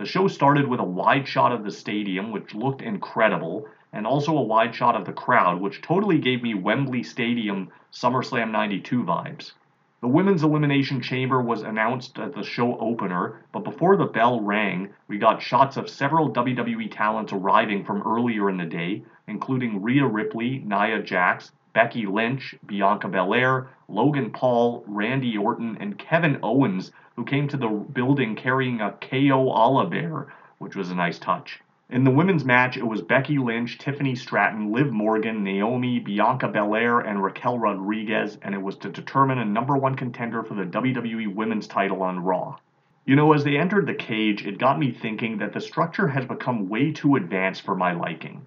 The 0.00 0.06
show 0.06 0.28
started 0.28 0.66
with 0.66 0.80
a 0.80 0.82
wide 0.82 1.28
shot 1.28 1.52
of 1.52 1.62
the 1.62 1.70
stadium, 1.70 2.32
which 2.32 2.54
looked 2.54 2.80
incredible, 2.80 3.68
and 3.92 4.06
also 4.06 4.34
a 4.34 4.42
wide 4.42 4.74
shot 4.74 4.96
of 4.96 5.04
the 5.04 5.12
crowd, 5.12 5.60
which 5.60 5.82
totally 5.82 6.16
gave 6.16 6.42
me 6.42 6.54
Wembley 6.54 7.02
Stadium 7.02 7.68
SummerSlam 7.92 8.50
92 8.50 9.04
vibes. 9.04 9.52
The 10.00 10.08
Women's 10.08 10.42
Elimination 10.42 11.02
Chamber 11.02 11.42
was 11.42 11.60
announced 11.60 12.18
at 12.18 12.34
the 12.34 12.42
show 12.42 12.78
opener, 12.78 13.42
but 13.52 13.62
before 13.62 13.98
the 13.98 14.06
bell 14.06 14.40
rang, 14.40 14.88
we 15.06 15.18
got 15.18 15.42
shots 15.42 15.76
of 15.76 15.90
several 15.90 16.32
WWE 16.32 16.90
talents 16.90 17.34
arriving 17.34 17.84
from 17.84 18.00
earlier 18.00 18.48
in 18.48 18.56
the 18.56 18.64
day, 18.64 19.04
including 19.26 19.82
Rhea 19.82 20.06
Ripley, 20.06 20.60
Nia 20.60 21.02
Jax, 21.02 21.52
Becky 21.74 22.06
Lynch, 22.06 22.54
Bianca 22.64 23.06
Belair, 23.06 23.68
Logan 23.86 24.30
Paul, 24.30 24.82
Randy 24.86 25.36
Orton, 25.36 25.76
and 25.78 25.98
Kevin 25.98 26.38
Owens, 26.42 26.90
who 27.20 27.26
came 27.26 27.46
to 27.46 27.58
the 27.58 27.68
building 27.68 28.34
carrying 28.34 28.80
a 28.80 28.92
KO 28.92 29.50
Oliver, 29.50 30.32
which 30.56 30.74
was 30.74 30.90
a 30.90 30.94
nice 30.94 31.18
touch. 31.18 31.60
In 31.90 32.02
the 32.02 32.10
women's 32.10 32.46
match, 32.46 32.78
it 32.78 32.86
was 32.86 33.02
Becky 33.02 33.36
Lynch, 33.36 33.76
Tiffany 33.76 34.14
Stratton, 34.14 34.72
Liv 34.72 34.90
Morgan, 34.90 35.44
Naomi, 35.44 35.98
Bianca 35.98 36.48
Belair, 36.48 37.00
and 37.00 37.22
Raquel 37.22 37.58
Rodriguez, 37.58 38.38
and 38.40 38.54
it 38.54 38.62
was 38.62 38.76
to 38.76 38.88
determine 38.88 39.36
a 39.36 39.44
number 39.44 39.76
one 39.76 39.96
contender 39.96 40.42
for 40.42 40.54
the 40.54 40.64
WWE 40.64 41.34
Women's 41.34 41.66
title 41.66 42.02
on 42.02 42.20
Raw. 42.20 42.56
You 43.04 43.16
know, 43.16 43.34
as 43.34 43.44
they 43.44 43.58
entered 43.58 43.86
the 43.86 43.92
cage, 43.92 44.46
it 44.46 44.56
got 44.56 44.78
me 44.78 44.90
thinking 44.90 45.36
that 45.38 45.52
the 45.52 45.60
structure 45.60 46.08
has 46.08 46.24
become 46.24 46.70
way 46.70 46.90
too 46.90 47.16
advanced 47.16 47.66
for 47.66 47.76
my 47.76 47.92
liking. 47.92 48.46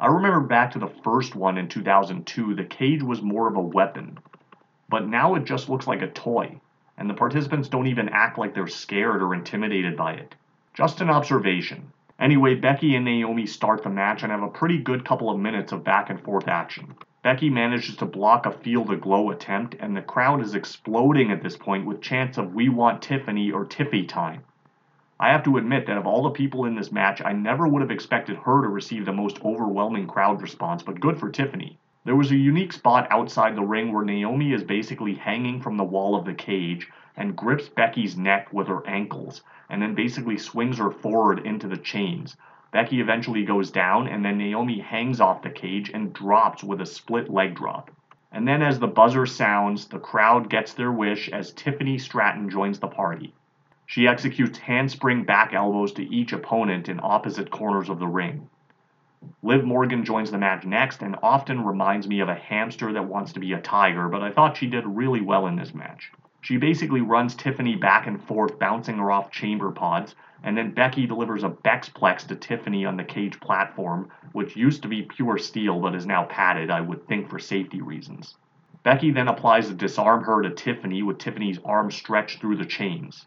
I 0.00 0.06
remember 0.06 0.40
back 0.40 0.70
to 0.70 0.78
the 0.78 0.94
first 1.04 1.36
one 1.36 1.58
in 1.58 1.68
2002, 1.68 2.54
the 2.54 2.64
cage 2.64 3.02
was 3.02 3.20
more 3.20 3.46
of 3.46 3.56
a 3.56 3.60
weapon. 3.60 4.18
But 4.88 5.06
now 5.06 5.34
it 5.34 5.44
just 5.44 5.68
looks 5.68 5.86
like 5.86 6.00
a 6.00 6.08
toy, 6.08 6.58
and 6.98 7.08
the 7.08 7.14
participants 7.14 7.68
don't 7.68 7.86
even 7.86 8.08
act 8.08 8.38
like 8.38 8.54
they're 8.54 8.66
scared 8.66 9.22
or 9.22 9.34
intimidated 9.34 9.96
by 9.96 10.14
it. 10.14 10.34
Just 10.74 11.00
an 11.00 11.10
observation. 11.10 11.92
Anyway, 12.18 12.54
Becky 12.54 12.94
and 12.94 13.04
Naomi 13.04 13.44
start 13.46 13.82
the 13.82 13.90
match 13.90 14.22
and 14.22 14.32
have 14.32 14.42
a 14.42 14.48
pretty 14.48 14.78
good 14.78 15.04
couple 15.04 15.30
of 15.30 15.38
minutes 15.38 15.72
of 15.72 15.84
back 15.84 16.08
and 16.08 16.20
forth 16.20 16.48
action. 16.48 16.94
Becky 17.22 17.50
manages 17.50 17.96
to 17.96 18.06
block 18.06 18.46
a 18.46 18.52
Feel 18.52 18.84
the 18.84 18.96
Glow 18.96 19.30
attempt, 19.30 19.74
and 19.80 19.96
the 19.96 20.00
crowd 20.00 20.40
is 20.40 20.54
exploding 20.54 21.30
at 21.30 21.42
this 21.42 21.56
point 21.56 21.84
with 21.84 22.00
chants 22.00 22.38
of 22.38 22.54
We 22.54 22.68
Want 22.68 23.02
Tiffany 23.02 23.50
or 23.50 23.66
Tiffy 23.66 24.06
time. 24.06 24.44
I 25.18 25.30
have 25.30 25.42
to 25.44 25.56
admit 25.56 25.86
that 25.86 25.98
of 25.98 26.06
all 26.06 26.22
the 26.22 26.30
people 26.30 26.66
in 26.66 26.74
this 26.74 26.92
match, 26.92 27.20
I 27.24 27.32
never 27.32 27.66
would 27.66 27.82
have 27.82 27.90
expected 27.90 28.36
her 28.36 28.62
to 28.62 28.68
receive 28.68 29.04
the 29.04 29.12
most 29.12 29.44
overwhelming 29.44 30.06
crowd 30.06 30.40
response, 30.40 30.82
but 30.82 31.00
good 31.00 31.18
for 31.18 31.30
Tiffany. 31.30 31.78
There 32.06 32.14
was 32.14 32.30
a 32.30 32.36
unique 32.36 32.72
spot 32.72 33.08
outside 33.10 33.56
the 33.56 33.64
ring 33.64 33.92
where 33.92 34.04
Naomi 34.04 34.52
is 34.52 34.62
basically 34.62 35.14
hanging 35.14 35.60
from 35.60 35.76
the 35.76 35.82
wall 35.82 36.14
of 36.14 36.24
the 36.24 36.34
cage 36.34 36.88
and 37.16 37.34
grips 37.34 37.68
Becky's 37.68 38.16
neck 38.16 38.52
with 38.52 38.68
her 38.68 38.86
ankles, 38.86 39.42
and 39.68 39.82
then 39.82 39.96
basically 39.96 40.38
swings 40.38 40.78
her 40.78 40.92
forward 40.92 41.40
into 41.40 41.66
the 41.66 41.76
chains. 41.76 42.36
Becky 42.70 43.00
eventually 43.00 43.44
goes 43.44 43.72
down, 43.72 44.06
and 44.06 44.24
then 44.24 44.38
Naomi 44.38 44.78
hangs 44.78 45.20
off 45.20 45.42
the 45.42 45.50
cage 45.50 45.90
and 45.90 46.12
drops 46.12 46.62
with 46.62 46.80
a 46.80 46.86
split 46.86 47.28
leg 47.28 47.56
drop. 47.56 47.90
And 48.30 48.46
then, 48.46 48.62
as 48.62 48.78
the 48.78 48.86
buzzer 48.86 49.26
sounds, 49.26 49.88
the 49.88 49.98
crowd 49.98 50.48
gets 50.48 50.74
their 50.74 50.92
wish 50.92 51.28
as 51.30 51.52
Tiffany 51.54 51.98
Stratton 51.98 52.50
joins 52.50 52.78
the 52.78 52.86
party. 52.86 53.34
She 53.84 54.06
executes 54.06 54.60
handspring 54.60 55.24
back 55.24 55.52
elbows 55.52 55.92
to 55.94 56.04
each 56.04 56.32
opponent 56.32 56.88
in 56.88 57.00
opposite 57.02 57.50
corners 57.50 57.88
of 57.88 57.98
the 57.98 58.06
ring. 58.06 58.48
Liv 59.42 59.64
Morgan 59.64 60.04
joins 60.04 60.30
the 60.30 60.38
match 60.38 60.64
next 60.64 61.02
and 61.02 61.16
often 61.22 61.64
reminds 61.64 62.06
me 62.06 62.20
of 62.20 62.28
a 62.28 62.34
hamster 62.34 62.92
that 62.92 63.06
wants 63.06 63.32
to 63.32 63.40
be 63.40 63.52
a 63.52 63.60
tiger, 63.60 64.08
but 64.08 64.22
I 64.22 64.30
thought 64.30 64.56
she 64.56 64.66
did 64.66 64.86
really 64.86 65.20
well 65.20 65.46
in 65.46 65.56
this 65.56 65.74
match. 65.74 66.12
She 66.40 66.58
basically 66.58 67.00
runs 67.00 67.34
Tiffany 67.34 67.74
back 67.74 68.06
and 68.06 68.22
forth, 68.22 68.58
bouncing 68.58 68.98
her 68.98 69.10
off 69.10 69.32
chamber 69.32 69.72
pods, 69.72 70.14
and 70.44 70.56
then 70.56 70.70
Becky 70.70 71.06
delivers 71.06 71.42
a 71.42 71.48
Bexplex 71.48 72.26
to 72.28 72.36
Tiffany 72.36 72.84
on 72.84 72.96
the 72.96 73.02
cage 73.02 73.40
platform, 73.40 74.10
which 74.32 74.54
used 74.54 74.82
to 74.82 74.88
be 74.88 75.02
pure 75.02 75.38
steel 75.38 75.80
but 75.80 75.96
is 75.96 76.06
now 76.06 76.24
padded, 76.24 76.70
I 76.70 76.80
would 76.80 77.08
think 77.08 77.28
for 77.28 77.40
safety 77.40 77.82
reasons. 77.82 78.36
Becky 78.84 79.10
then 79.10 79.26
applies 79.26 79.68
a 79.68 79.74
disarm 79.74 80.22
her 80.22 80.42
to 80.42 80.50
Tiffany 80.50 81.02
with 81.02 81.18
Tiffany's 81.18 81.58
arm 81.64 81.90
stretched 81.90 82.40
through 82.40 82.58
the 82.58 82.64
chains. 82.64 83.26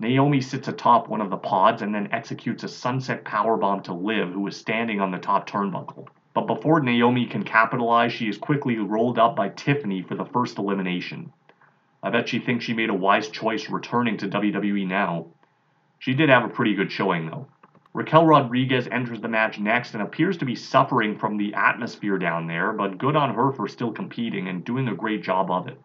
Naomi 0.00 0.40
sits 0.40 0.68
atop 0.68 1.08
one 1.08 1.20
of 1.20 1.30
the 1.30 1.36
pods 1.36 1.82
and 1.82 1.92
then 1.92 2.08
executes 2.12 2.62
a 2.62 2.68
sunset 2.68 3.24
powerbomb 3.24 3.82
to 3.82 3.92
Liv, 3.92 4.30
who 4.30 4.46
is 4.46 4.56
standing 4.56 5.00
on 5.00 5.10
the 5.10 5.18
top 5.18 5.48
turnbuckle. 5.48 6.06
But 6.34 6.46
before 6.46 6.80
Naomi 6.80 7.26
can 7.26 7.42
capitalize, 7.42 8.12
she 8.12 8.28
is 8.28 8.38
quickly 8.38 8.78
rolled 8.78 9.18
up 9.18 9.34
by 9.34 9.48
Tiffany 9.48 10.02
for 10.02 10.14
the 10.14 10.24
first 10.24 10.56
elimination. 10.58 11.32
I 12.00 12.10
bet 12.10 12.28
she 12.28 12.38
thinks 12.38 12.64
she 12.64 12.74
made 12.74 12.90
a 12.90 12.94
wise 12.94 13.28
choice 13.28 13.68
returning 13.68 14.16
to 14.18 14.28
WWE 14.28 14.86
now. 14.86 15.26
She 15.98 16.14
did 16.14 16.28
have 16.28 16.44
a 16.44 16.48
pretty 16.48 16.74
good 16.74 16.92
showing, 16.92 17.26
though. 17.26 17.48
Raquel 17.92 18.24
Rodriguez 18.24 18.86
enters 18.86 19.20
the 19.20 19.26
match 19.26 19.58
next 19.58 19.94
and 19.94 20.02
appears 20.04 20.36
to 20.36 20.44
be 20.44 20.54
suffering 20.54 21.18
from 21.18 21.36
the 21.36 21.54
atmosphere 21.54 22.18
down 22.18 22.46
there, 22.46 22.72
but 22.72 22.98
good 22.98 23.16
on 23.16 23.34
her 23.34 23.50
for 23.50 23.66
still 23.66 23.90
competing 23.90 24.46
and 24.46 24.64
doing 24.64 24.86
a 24.86 24.94
great 24.94 25.24
job 25.24 25.50
of 25.50 25.66
it. 25.66 25.80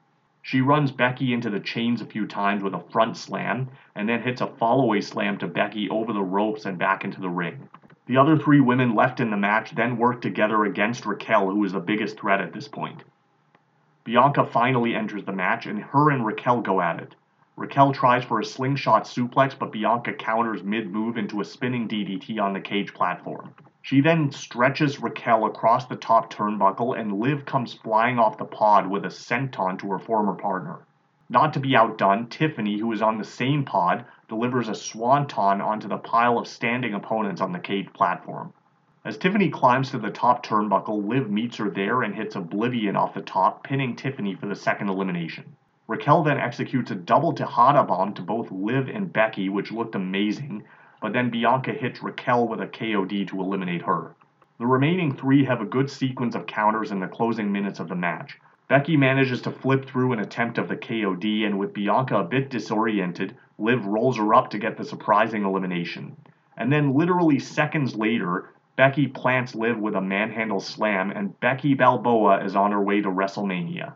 She 0.46 0.60
runs 0.60 0.92
Becky 0.92 1.34
into 1.34 1.50
the 1.50 1.62
chains 1.62 2.02
a 2.02 2.06
few 2.06 2.28
times 2.28 2.64
with 2.64 2.74
a 2.74 2.80
front 2.92 3.16
slam, 3.16 3.70
and 3.96 4.10
then 4.10 4.22
hits 4.22 4.42
a 4.42 4.48
fallaway 4.48 5.02
slam 5.02 5.38
to 5.38 5.48
Becky 5.48 5.90
over 5.90 6.12
the 6.12 6.22
ropes 6.22 6.66
and 6.66 6.78
back 6.78 7.06
into 7.06 7.22
the 7.22 7.30
ring. 7.30 7.70
The 8.08 8.18
other 8.18 8.38
three 8.38 8.60
women 8.60 8.94
left 8.94 9.22
in 9.22 9.30
the 9.30 9.38
match 9.38 9.72
then 9.72 9.98
work 9.98 10.20
together 10.20 10.66
against 10.66 11.06
Raquel, 11.06 11.50
who 11.50 11.64
is 11.64 11.72
the 11.72 11.80
biggest 11.80 12.20
threat 12.20 12.42
at 12.42 12.52
this 12.52 12.68
point. 12.68 13.06
Bianca 14.04 14.44
finally 14.44 14.94
enters 14.94 15.24
the 15.24 15.32
match, 15.32 15.66
and 15.66 15.80
her 15.80 16.10
and 16.10 16.26
Raquel 16.26 16.60
go 16.60 16.82
at 16.82 17.00
it. 17.00 17.16
Raquel 17.56 17.94
tries 17.94 18.26
for 18.26 18.42
a 18.42 18.46
slingshot 18.46 19.06
suplex, 19.06 19.58
but 19.58 19.72
Bianca 19.72 20.12
counters 20.12 20.62
mid 20.62 20.92
move 20.92 21.18
into 21.18 21.40
a 21.40 21.46
spinning 21.46 21.88
DDT 21.88 22.38
on 22.42 22.52
the 22.52 22.60
cage 22.60 22.94
platform. 22.94 23.54
She 23.86 24.00
then 24.00 24.32
stretches 24.32 25.02
Raquel 25.02 25.46
across 25.46 25.88
the 25.88 25.98
top 25.98 26.32
turnbuckle, 26.32 26.98
and 26.98 27.20
Liv 27.20 27.46
comes 27.46 27.74
flying 27.74 28.18
off 28.18 28.38
the 28.38 28.46
pod 28.46 28.88
with 28.88 29.04
a 29.04 29.10
senton 29.10 29.78
to 29.80 29.92
her 29.92 30.00
former 30.00 30.36
partner. 30.36 30.80
Not 31.30 31.52
to 31.52 31.60
be 31.60 31.76
outdone, 31.76 32.28
Tiffany, 32.28 32.80
who 32.80 32.94
is 32.94 33.02
on 33.02 33.18
the 33.18 33.26
same 33.26 33.66
pod, 33.66 34.06
delivers 34.30 34.70
a 34.70 34.74
swanton 34.74 35.60
onto 35.60 35.90
the 35.90 35.98
pile 35.98 36.38
of 36.38 36.48
standing 36.48 36.94
opponents 36.94 37.42
on 37.42 37.52
the 37.52 37.60
cage 37.60 37.92
platform. 37.92 38.54
As 39.04 39.18
Tiffany 39.18 39.50
climbs 39.50 39.92
to 39.92 39.98
the 39.98 40.12
top 40.12 40.46
turnbuckle, 40.46 41.06
Liv 41.06 41.30
meets 41.30 41.58
her 41.58 41.70
there 41.70 42.04
and 42.04 42.16
hits 42.16 42.38
Oblivion 42.38 42.96
off 42.96 43.14
the 43.14 43.22
top, 43.22 43.66
pinning 43.66 43.98
Tiffany 43.98 44.34
for 44.34 44.46
the 44.48 44.56
second 44.56 44.88
elimination. 44.88 45.58
Raquel 45.88 46.24
then 46.24 46.40
executes 46.40 46.92
a 46.92 46.96
double 46.96 47.34
Tejana 47.34 47.86
bomb 47.86 48.14
to 48.14 48.22
both 48.22 48.50
Liv 48.50 48.88
and 48.88 49.12
Becky, 49.12 49.50
which 49.50 49.74
looked 49.74 49.96
amazing, 49.96 50.64
but 51.04 51.12
then 51.12 51.30
Bianca 51.30 51.74
hits 51.74 52.02
Raquel 52.02 52.48
with 52.48 52.62
a 52.62 52.66
KOD 52.66 53.28
to 53.28 53.42
eliminate 53.42 53.82
her. 53.82 54.16
The 54.58 54.66
remaining 54.66 55.14
three 55.14 55.44
have 55.44 55.60
a 55.60 55.66
good 55.66 55.90
sequence 55.90 56.34
of 56.34 56.48
counters 56.48 56.92
in 56.92 57.02
the 57.02 57.10
closing 57.10 57.52
minutes 57.52 57.82
of 57.82 57.90
the 57.90 57.96
match. 57.96 58.40
Becky 58.70 58.96
manages 58.96 59.42
to 59.42 59.52
flip 59.52 59.86
through 59.86 60.14
an 60.14 60.20
attempt 60.20 60.58
of 60.58 60.70
the 60.70 60.78
KOD, 60.78 61.46
and 61.46 61.60
with 61.60 61.74
Bianca 61.74 62.20
a 62.20 62.24
bit 62.24 62.50
disoriented, 62.50 63.36
Liv 63.60 63.86
rolls 63.86 64.16
her 64.16 64.34
up 64.34 64.50
to 64.52 64.58
get 64.58 64.78
the 64.78 64.86
surprising 64.86 65.44
elimination. 65.44 66.16
And 66.56 66.72
then, 66.72 66.94
literally 66.94 67.38
seconds 67.38 67.98
later, 67.98 68.52
Becky 68.78 69.08
plants 69.08 69.54
Liv 69.54 69.78
with 69.78 69.96
a 69.96 70.02
manhandle 70.02 70.62
slam, 70.62 71.12
and 71.12 71.38
Becky 71.42 71.74
Balboa 71.74 72.46
is 72.46 72.56
on 72.56 72.72
her 72.72 72.82
way 72.82 73.02
to 73.02 73.10
WrestleMania. 73.10 73.94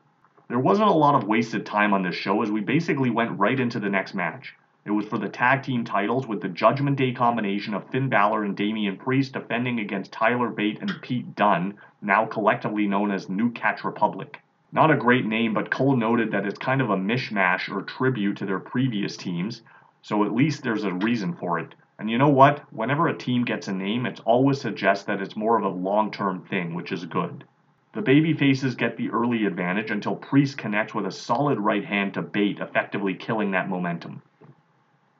There 0.49 0.59
wasn't 0.59 0.89
a 0.89 0.93
lot 0.93 1.15
of 1.15 1.25
wasted 1.25 1.65
time 1.65 1.93
on 1.93 2.03
this 2.03 2.15
show 2.15 2.41
as 2.41 2.51
we 2.51 2.59
basically 2.59 3.11
went 3.11 3.39
right 3.39 3.57
into 3.57 3.79
the 3.79 3.89
next 3.89 4.13
match. 4.13 4.55
It 4.87 4.91
was 4.91 5.05
for 5.05 5.17
the 5.17 5.27
tag 5.27 5.63
team 5.63 5.83
titles 5.83 6.29
with 6.29 6.39
the 6.39 6.47
Judgment 6.47 6.95
Day 6.95 7.11
combination 7.11 7.73
of 7.73 7.89
Finn 7.89 8.07
Balor 8.07 8.45
and 8.45 8.55
Damian 8.55 8.95
Priest 8.95 9.33
defending 9.33 9.81
against 9.81 10.13
Tyler 10.13 10.47
Bate 10.47 10.79
and 10.79 11.01
Pete 11.01 11.35
Dunne, 11.35 11.77
now 12.01 12.25
collectively 12.25 12.87
known 12.87 13.11
as 13.11 13.27
New 13.27 13.51
Catch 13.51 13.83
Republic. 13.83 14.41
Not 14.71 14.89
a 14.89 14.95
great 14.95 15.25
name, 15.25 15.53
but 15.53 15.69
Cole 15.69 15.97
noted 15.97 16.31
that 16.31 16.45
it's 16.45 16.57
kind 16.57 16.79
of 16.79 16.89
a 16.89 16.95
mishmash 16.95 17.69
or 17.69 17.81
tribute 17.81 18.37
to 18.37 18.45
their 18.45 18.61
previous 18.61 19.17
teams, 19.17 19.61
so 20.03 20.23
at 20.23 20.33
least 20.33 20.63
there's 20.63 20.85
a 20.85 20.93
reason 20.93 21.33
for 21.33 21.59
it. 21.59 21.75
And 21.99 22.09
you 22.09 22.17
know 22.17 22.29
what? 22.29 22.61
Whenever 22.71 23.09
a 23.09 23.17
team 23.17 23.43
gets 23.43 23.67
a 23.67 23.73
name, 23.73 24.05
it 24.05 24.21
always 24.23 24.61
suggests 24.61 25.03
that 25.03 25.19
it's 25.19 25.35
more 25.35 25.57
of 25.57 25.65
a 25.65 25.67
long 25.67 26.11
term 26.11 26.43
thing, 26.43 26.73
which 26.73 26.93
is 26.93 27.03
good. 27.03 27.43
The 27.91 28.01
baby 28.01 28.31
faces 28.31 28.75
get 28.75 28.95
the 28.95 29.09
early 29.09 29.47
advantage 29.47 29.91
until 29.91 30.15
Priest 30.15 30.57
connects 30.57 30.95
with 30.95 31.05
a 31.05 31.11
solid 31.11 31.59
right 31.59 31.83
hand 31.83 32.13
to 32.13 32.21
Bate, 32.21 32.61
effectively 32.61 33.15
killing 33.15 33.51
that 33.51 33.67
momentum. 33.67 34.21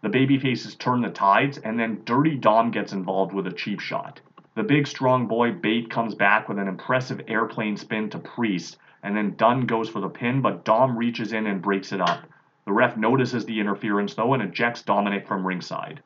The 0.01 0.09
babyfaces 0.09 0.77
turn 0.77 1.01
the 1.01 1.09
tides, 1.09 1.57
and 1.57 1.79
then 1.79 2.01
Dirty 2.05 2.35
Dom 2.35 2.71
gets 2.71 2.93
involved 2.93 3.33
with 3.33 3.47
a 3.47 3.51
cheap 3.51 3.79
shot. 3.79 4.21
The 4.53 4.63
big 4.63 4.87
strong 4.87 5.27
boy 5.27 5.51
Bate 5.51 5.89
comes 5.89 6.15
back 6.15 6.47
with 6.47 6.59
an 6.59 6.67
impressive 6.67 7.21
airplane 7.27 7.77
spin 7.77 8.09
to 8.11 8.19
Priest, 8.19 8.77
and 9.03 9.15
then 9.15 9.35
Dunne 9.35 9.65
goes 9.65 9.89
for 9.89 9.99
the 9.99 10.09
pin, 10.09 10.41
but 10.41 10.65
Dom 10.65 10.97
reaches 10.97 11.33
in 11.33 11.47
and 11.47 11.61
breaks 11.61 11.91
it 11.91 12.01
up. 12.01 12.25
The 12.65 12.73
ref 12.73 12.97
notices 12.97 13.45
the 13.45 13.59
interference 13.59 14.13
though 14.13 14.33
and 14.33 14.43
ejects 14.43 14.81
Dominic 14.81 15.27
from 15.27 15.45
ringside. 15.45 16.01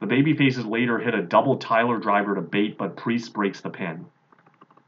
The 0.00 0.06
babyfaces 0.06 0.68
later 0.68 0.98
hit 0.98 1.14
a 1.14 1.22
double 1.22 1.56
Tyler 1.56 1.98
driver 1.98 2.34
to 2.34 2.40
Bate, 2.40 2.78
but 2.78 2.96
Priest 2.96 3.32
breaks 3.32 3.60
the 3.60 3.70
pin. 3.70 4.06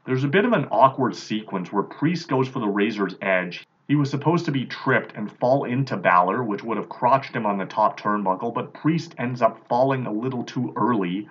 There's 0.05 0.23
a 0.23 0.27
bit 0.27 0.45
of 0.45 0.53
an 0.53 0.67
awkward 0.71 1.15
sequence 1.15 1.71
where 1.71 1.83
Priest 1.83 2.27
goes 2.27 2.47
for 2.47 2.59
the 2.59 2.67
razor's 2.67 3.15
edge. 3.21 3.65
He 3.89 3.95
was 3.95 4.11
supposed 4.11 4.45
to 4.45 4.51
be 4.51 4.65
tripped 4.65 5.15
and 5.15 5.31
fall 5.31 5.63
into 5.63 5.97
Balor, 5.97 6.43
which 6.43 6.63
would 6.63 6.77
have 6.77 6.89
crotched 6.89 7.35
him 7.35 7.47
on 7.47 7.57
the 7.57 7.65
top 7.65 7.99
turnbuckle, 7.99 8.53
but 8.53 8.71
Priest 8.71 9.15
ends 9.17 9.41
up 9.41 9.65
falling 9.67 10.05
a 10.05 10.11
little 10.11 10.43
too 10.43 10.71
early. 10.75 11.27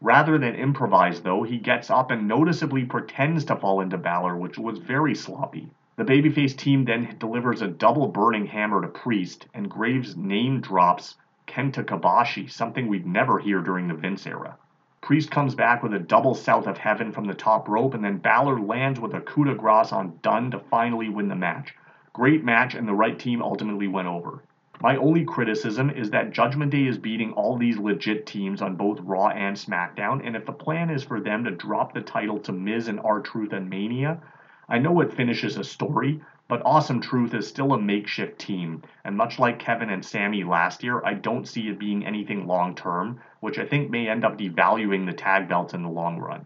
Rather 0.00 0.36
than 0.36 0.56
improvise, 0.56 1.22
though, 1.22 1.44
he 1.44 1.58
gets 1.58 1.90
up 1.90 2.10
and 2.10 2.26
noticeably 2.26 2.84
pretends 2.84 3.44
to 3.44 3.54
fall 3.54 3.80
into 3.80 3.96
Balor, 3.96 4.36
which 4.36 4.58
was 4.58 4.78
very 4.78 5.14
sloppy. 5.14 5.70
The 5.94 6.04
babyface 6.04 6.56
team 6.56 6.84
then 6.84 7.14
delivers 7.20 7.62
a 7.62 7.68
double 7.68 8.08
burning 8.08 8.46
hammer 8.46 8.82
to 8.82 8.88
Priest, 8.88 9.46
and 9.54 9.70
Graves 9.70 10.16
name 10.16 10.60
drops 10.60 11.18
Kenta 11.46 11.84
Kobashi, 11.84 12.50
something 12.50 12.88
we'd 12.88 13.06
never 13.06 13.38
hear 13.38 13.60
during 13.60 13.86
the 13.86 13.94
Vince 13.94 14.26
era. 14.26 14.56
Priest 15.02 15.30
comes 15.30 15.54
back 15.54 15.84
with 15.84 15.94
a 15.94 16.00
double 16.00 16.34
south 16.34 16.66
of 16.66 16.78
heaven 16.78 17.12
from 17.12 17.26
the 17.26 17.34
top 17.34 17.68
rope, 17.68 17.94
and 17.94 18.04
then 18.04 18.16
Balor 18.18 18.60
lands 18.60 18.98
with 18.98 19.14
a 19.14 19.20
coup 19.20 19.44
de 19.44 19.54
grace 19.54 19.92
on 19.92 20.18
Dunne 20.20 20.50
to 20.50 20.58
finally 20.58 21.08
win 21.08 21.28
the 21.28 21.36
match. 21.36 21.76
Great 22.14 22.44
match, 22.44 22.74
and 22.74 22.86
the 22.86 22.92
right 22.92 23.18
team 23.18 23.40
ultimately 23.40 23.88
went 23.88 24.06
over. 24.06 24.42
My 24.82 24.96
only 24.96 25.24
criticism 25.24 25.88
is 25.88 26.10
that 26.10 26.32
Judgment 26.32 26.70
Day 26.70 26.84
is 26.86 26.98
beating 26.98 27.32
all 27.32 27.56
these 27.56 27.78
legit 27.78 28.26
teams 28.26 28.60
on 28.60 28.76
both 28.76 29.00
Raw 29.00 29.28
and 29.28 29.56
SmackDown, 29.56 30.20
and 30.26 30.36
if 30.36 30.44
the 30.44 30.52
plan 30.52 30.90
is 30.90 31.02
for 31.02 31.20
them 31.20 31.44
to 31.44 31.50
drop 31.50 31.94
the 31.94 32.02
title 32.02 32.38
to 32.40 32.52
Miz 32.52 32.88
and 32.88 33.00
R 33.00 33.20
Truth 33.20 33.54
and 33.54 33.70
Mania, 33.70 34.20
I 34.68 34.78
know 34.78 35.00
it 35.00 35.14
finishes 35.14 35.56
a 35.56 35.64
story, 35.64 36.20
but 36.48 36.60
Awesome 36.66 37.00
Truth 37.00 37.32
is 37.32 37.48
still 37.48 37.72
a 37.72 37.80
makeshift 37.80 38.38
team, 38.38 38.82
and 39.04 39.16
much 39.16 39.38
like 39.38 39.58
Kevin 39.58 39.88
and 39.88 40.04
Sammy 40.04 40.44
last 40.44 40.82
year, 40.82 41.00
I 41.02 41.14
don't 41.14 41.48
see 41.48 41.68
it 41.68 41.78
being 41.78 42.04
anything 42.04 42.46
long 42.46 42.74
term, 42.74 43.20
which 43.40 43.58
I 43.58 43.64
think 43.64 43.88
may 43.88 44.08
end 44.08 44.22
up 44.22 44.36
devaluing 44.36 45.06
the 45.06 45.14
tag 45.14 45.48
belts 45.48 45.72
in 45.72 45.82
the 45.82 45.88
long 45.88 46.18
run. 46.18 46.44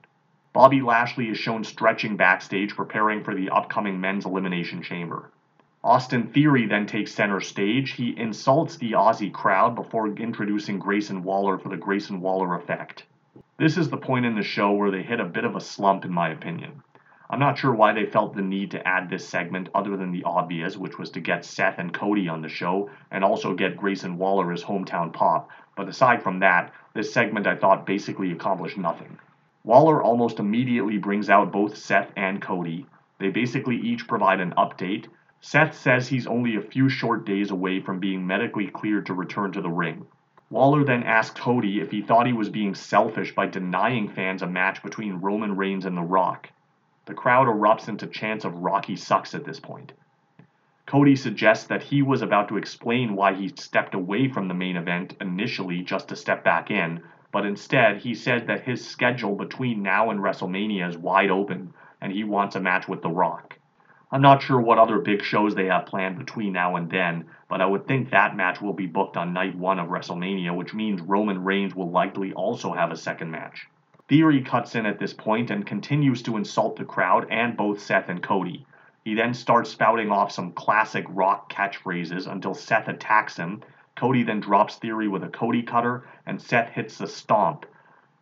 Bobby 0.52 0.80
Lashley 0.80 1.28
is 1.28 1.38
shown 1.38 1.64
stretching 1.64 2.16
backstage 2.16 2.76
preparing 2.76 3.24
for 3.24 3.34
the 3.34 3.50
upcoming 3.50 4.00
men's 4.00 4.26
elimination 4.26 4.80
chamber. 4.80 5.32
Austin 5.84 6.26
Theory 6.28 6.66
then 6.66 6.86
takes 6.86 7.14
center 7.14 7.40
stage. 7.40 7.92
He 7.92 8.18
insults 8.18 8.76
the 8.76 8.92
Aussie 8.92 9.32
crowd 9.32 9.74
before 9.74 10.08
introducing 10.08 10.78
Grayson 10.78 11.22
Waller 11.22 11.58
for 11.58 11.68
the 11.68 11.76
Grayson 11.76 12.20
Waller 12.20 12.54
effect. 12.56 13.04
This 13.58 13.76
is 13.76 13.88
the 13.88 13.96
point 13.96 14.26
in 14.26 14.34
the 14.34 14.42
show 14.42 14.72
where 14.72 14.90
they 14.90 15.02
hit 15.02 15.20
a 15.20 15.24
bit 15.24 15.44
of 15.44 15.54
a 15.54 15.60
slump, 15.60 16.04
in 16.04 16.12
my 16.12 16.30
opinion. 16.30 16.82
I'm 17.28 17.38
not 17.40 17.58
sure 17.58 17.74
why 17.74 17.92
they 17.92 18.06
felt 18.06 18.34
the 18.34 18.42
need 18.42 18.70
to 18.72 18.86
add 18.86 19.10
this 19.10 19.28
segment 19.28 19.68
other 19.74 19.96
than 19.96 20.12
the 20.12 20.24
obvious, 20.24 20.76
which 20.76 20.98
was 20.98 21.10
to 21.10 21.20
get 21.20 21.44
Seth 21.44 21.78
and 21.78 21.92
Cody 21.92 22.28
on 22.28 22.40
the 22.40 22.48
show 22.48 22.90
and 23.10 23.24
also 23.24 23.54
get 23.54 23.76
Grayson 23.76 24.16
Waller 24.16 24.52
as 24.52 24.62
hometown 24.62 25.12
pop. 25.12 25.50
But 25.76 25.88
aside 25.88 26.22
from 26.22 26.40
that, 26.40 26.72
this 26.94 27.12
segment 27.12 27.46
I 27.46 27.56
thought 27.56 27.84
basically 27.84 28.30
accomplished 28.32 28.78
nothing. 28.78 29.18
Waller 29.64 30.02
almost 30.02 30.38
immediately 30.38 30.98
brings 30.98 31.28
out 31.28 31.50
both 31.50 31.76
Seth 31.76 32.12
and 32.16 32.40
Cody. 32.40 32.86
They 33.18 33.30
basically 33.30 33.76
each 33.76 34.06
provide 34.06 34.40
an 34.40 34.54
update, 34.56 35.06
Seth 35.48 35.74
says 35.74 36.08
he's 36.08 36.26
only 36.26 36.56
a 36.56 36.60
few 36.60 36.88
short 36.88 37.24
days 37.24 37.52
away 37.52 37.78
from 37.78 38.00
being 38.00 38.26
medically 38.26 38.66
cleared 38.66 39.06
to 39.06 39.14
return 39.14 39.52
to 39.52 39.60
the 39.60 39.70
ring. 39.70 40.04
Waller 40.50 40.82
then 40.82 41.04
asked 41.04 41.38
Cody 41.38 41.78
if 41.78 41.92
he 41.92 42.02
thought 42.02 42.26
he 42.26 42.32
was 42.32 42.48
being 42.48 42.74
selfish 42.74 43.32
by 43.32 43.46
denying 43.46 44.08
fans 44.08 44.42
a 44.42 44.48
match 44.48 44.82
between 44.82 45.20
Roman 45.20 45.54
Reigns 45.54 45.86
and 45.86 45.96
The 45.96 46.02
Rock. 46.02 46.50
The 47.04 47.14
crowd 47.14 47.46
erupts 47.46 47.88
into 47.88 48.08
chants 48.08 48.44
of 48.44 48.58
Rocky 48.58 48.96
sucks 48.96 49.36
at 49.36 49.44
this 49.44 49.60
point. 49.60 49.92
Cody 50.84 51.14
suggests 51.14 51.68
that 51.68 51.84
he 51.84 52.02
was 52.02 52.22
about 52.22 52.48
to 52.48 52.56
explain 52.56 53.14
why 53.14 53.32
he 53.32 53.46
stepped 53.46 53.94
away 53.94 54.26
from 54.26 54.48
the 54.48 54.54
main 54.54 54.76
event 54.76 55.14
initially 55.20 55.80
just 55.80 56.08
to 56.08 56.16
step 56.16 56.42
back 56.42 56.72
in, 56.72 57.04
but 57.30 57.46
instead 57.46 57.98
he 57.98 58.14
said 58.14 58.48
that 58.48 58.64
his 58.64 58.84
schedule 58.84 59.36
between 59.36 59.80
now 59.80 60.10
and 60.10 60.18
WrestleMania 60.18 60.88
is 60.88 60.98
wide 60.98 61.30
open 61.30 61.72
and 62.00 62.10
he 62.10 62.24
wants 62.24 62.56
a 62.56 62.60
match 62.60 62.88
with 62.88 63.00
The 63.00 63.10
Rock. 63.10 63.56
I'm 64.16 64.22
not 64.22 64.40
sure 64.40 64.58
what 64.58 64.78
other 64.78 64.98
big 64.98 65.22
shows 65.22 65.54
they 65.54 65.66
have 65.66 65.84
planned 65.84 66.16
between 66.16 66.54
now 66.54 66.76
and 66.76 66.88
then, 66.88 67.26
but 67.50 67.60
I 67.60 67.66
would 67.66 67.86
think 67.86 68.08
that 68.08 68.34
match 68.34 68.62
will 68.62 68.72
be 68.72 68.86
booked 68.86 69.18
on 69.18 69.34
night 69.34 69.54
one 69.54 69.78
of 69.78 69.88
WrestleMania, 69.88 70.56
which 70.56 70.72
means 70.72 71.02
Roman 71.02 71.44
Reigns 71.44 71.74
will 71.74 71.90
likely 71.90 72.32
also 72.32 72.72
have 72.72 72.90
a 72.90 72.96
second 72.96 73.30
match. 73.30 73.68
Theory 74.08 74.40
cuts 74.40 74.74
in 74.74 74.86
at 74.86 74.98
this 74.98 75.12
point 75.12 75.50
and 75.50 75.66
continues 75.66 76.22
to 76.22 76.38
insult 76.38 76.76
the 76.76 76.84
crowd 76.86 77.26
and 77.28 77.58
both 77.58 77.78
Seth 77.78 78.08
and 78.08 78.22
Cody. 78.22 78.64
He 79.04 79.12
then 79.12 79.34
starts 79.34 79.68
spouting 79.68 80.10
off 80.10 80.32
some 80.32 80.52
classic 80.52 81.04
rock 81.10 81.52
catchphrases 81.52 82.26
until 82.26 82.54
Seth 82.54 82.88
attacks 82.88 83.36
him. 83.36 83.60
Cody 83.96 84.22
then 84.22 84.40
drops 84.40 84.76
Theory 84.76 85.08
with 85.08 85.24
a 85.24 85.28
Cody 85.28 85.62
cutter, 85.62 86.08
and 86.24 86.40
Seth 86.40 86.70
hits 86.70 86.96
the 86.96 87.06
stomp, 87.06 87.66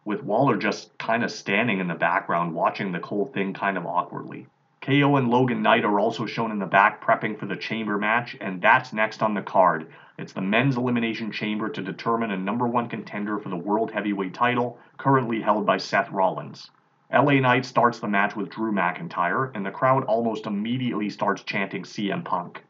with 0.04 0.24
Waller 0.24 0.57
just 0.57 0.98
kind 0.98 1.22
of 1.22 1.30
standing 1.30 1.78
in 1.78 1.87
the 1.87 1.94
background 1.94 2.52
watching 2.52 2.90
the 2.90 2.98
whole 2.98 3.26
thing 3.26 3.52
kind 3.52 3.78
of 3.78 3.87
awkwardly. 3.87 4.48
KO 4.84 5.16
and 5.16 5.30
Logan 5.30 5.62
Knight 5.62 5.86
are 5.86 5.98
also 5.98 6.26
shown 6.26 6.50
in 6.50 6.58
the 6.58 6.66
back 6.66 7.02
prepping 7.02 7.38
for 7.38 7.46
the 7.46 7.56
chamber 7.56 7.96
match, 7.96 8.36
and 8.38 8.60
that's 8.60 8.92
next 8.92 9.22
on 9.22 9.32
the 9.32 9.40
card. 9.40 9.86
It's 10.18 10.34
the 10.34 10.42
men's 10.42 10.76
elimination 10.76 11.32
chamber 11.32 11.70
to 11.70 11.80
determine 11.80 12.32
a 12.32 12.36
number 12.36 12.66
one 12.66 12.90
contender 12.90 13.38
for 13.38 13.48
the 13.48 13.56
world 13.56 13.90
heavyweight 13.90 14.34
title, 14.34 14.78
currently 14.98 15.40
held 15.40 15.64
by 15.64 15.78
Seth 15.78 16.10
Rollins. 16.10 16.70
LA 17.10 17.40
Knight 17.40 17.64
starts 17.64 17.98
the 17.98 18.08
match 18.08 18.36
with 18.36 18.50
Drew 18.50 18.72
McIntyre, 18.72 19.50
and 19.54 19.64
the 19.64 19.70
crowd 19.70 20.04
almost 20.04 20.44
immediately 20.44 21.08
starts 21.08 21.42
chanting 21.44 21.84
CM 21.84 22.22
Punk. 22.22 22.62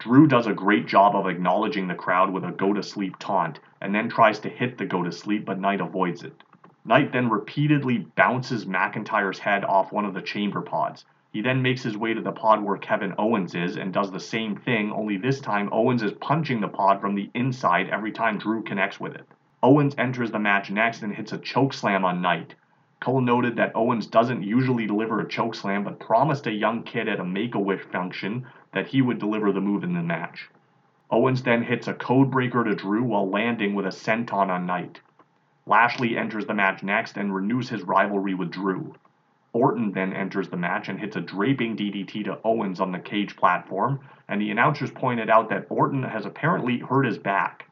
Drew 0.00 0.26
does 0.26 0.48
a 0.48 0.52
great 0.52 0.86
job 0.86 1.14
of 1.14 1.28
acknowledging 1.28 1.86
the 1.86 1.94
crowd 1.94 2.32
with 2.32 2.42
a 2.42 2.50
go 2.50 2.72
to 2.72 2.82
sleep 2.82 3.16
taunt, 3.20 3.60
and 3.80 3.94
then 3.94 4.08
tries 4.08 4.40
to 4.40 4.48
hit 4.48 4.76
the 4.76 4.86
go 4.86 5.04
to 5.04 5.12
sleep, 5.12 5.44
but 5.44 5.60
Knight 5.60 5.80
avoids 5.80 6.24
it. 6.24 6.42
Knight 6.84 7.12
then 7.12 7.30
repeatedly 7.30 7.98
bounces 8.16 8.66
McIntyre's 8.66 9.38
head 9.38 9.64
off 9.64 9.92
one 9.92 10.04
of 10.04 10.14
the 10.14 10.20
chamber 10.20 10.60
pods, 10.60 11.04
he 11.34 11.40
then 11.40 11.60
makes 11.60 11.82
his 11.82 11.96
way 11.96 12.14
to 12.14 12.20
the 12.20 12.30
pod 12.30 12.62
where 12.62 12.76
Kevin 12.76 13.12
Owens 13.18 13.56
is 13.56 13.76
and 13.76 13.92
does 13.92 14.12
the 14.12 14.20
same 14.20 14.54
thing, 14.54 14.92
only 14.92 15.16
this 15.16 15.40
time 15.40 15.68
Owens 15.72 16.00
is 16.00 16.12
punching 16.12 16.60
the 16.60 16.68
pod 16.68 17.00
from 17.00 17.16
the 17.16 17.28
inside 17.34 17.88
every 17.88 18.12
time 18.12 18.38
Drew 18.38 18.62
connects 18.62 19.00
with 19.00 19.16
it. 19.16 19.26
Owens 19.60 19.96
enters 19.98 20.30
the 20.30 20.38
match 20.38 20.70
next 20.70 21.02
and 21.02 21.12
hits 21.12 21.32
a 21.32 21.38
choke 21.38 21.72
slam 21.72 22.04
on 22.04 22.22
Knight. 22.22 22.54
Cole 23.00 23.20
noted 23.20 23.56
that 23.56 23.74
Owens 23.74 24.06
doesn't 24.06 24.44
usually 24.44 24.86
deliver 24.86 25.18
a 25.18 25.26
chokeslam, 25.26 25.82
but 25.82 25.98
promised 25.98 26.46
a 26.46 26.52
young 26.52 26.84
kid 26.84 27.08
at 27.08 27.18
a 27.18 27.24
Make 27.24 27.56
a 27.56 27.58
Wish 27.58 27.82
function 27.82 28.46
that 28.72 28.86
he 28.86 29.02
would 29.02 29.18
deliver 29.18 29.50
the 29.50 29.60
move 29.60 29.82
in 29.82 29.92
the 29.92 30.02
match. 30.04 30.48
Owens 31.10 31.42
then 31.42 31.64
hits 31.64 31.88
a 31.88 31.94
code 31.94 32.30
breaker 32.30 32.62
to 32.62 32.76
Drew 32.76 33.02
while 33.02 33.28
landing 33.28 33.74
with 33.74 33.86
a 33.86 33.88
senton 33.88 34.50
on 34.50 34.66
Knight. 34.66 35.00
Lashley 35.66 36.16
enters 36.16 36.46
the 36.46 36.54
match 36.54 36.84
next 36.84 37.16
and 37.16 37.34
renews 37.34 37.68
his 37.70 37.82
rivalry 37.82 38.34
with 38.34 38.52
Drew. 38.52 38.94
Orton 39.54 39.92
then 39.92 40.12
enters 40.12 40.48
the 40.48 40.56
match 40.56 40.88
and 40.88 40.98
hits 40.98 41.14
a 41.14 41.20
draping 41.20 41.76
DDT 41.76 42.24
to 42.24 42.40
Owens 42.44 42.80
on 42.80 42.90
the 42.90 42.98
cage 42.98 43.36
platform, 43.36 44.00
and 44.28 44.40
the 44.40 44.50
announcers 44.50 44.90
pointed 44.90 45.30
out 45.30 45.48
that 45.48 45.66
Orton 45.70 46.02
has 46.02 46.26
apparently 46.26 46.78
hurt 46.78 47.06
his 47.06 47.18
back. 47.18 47.70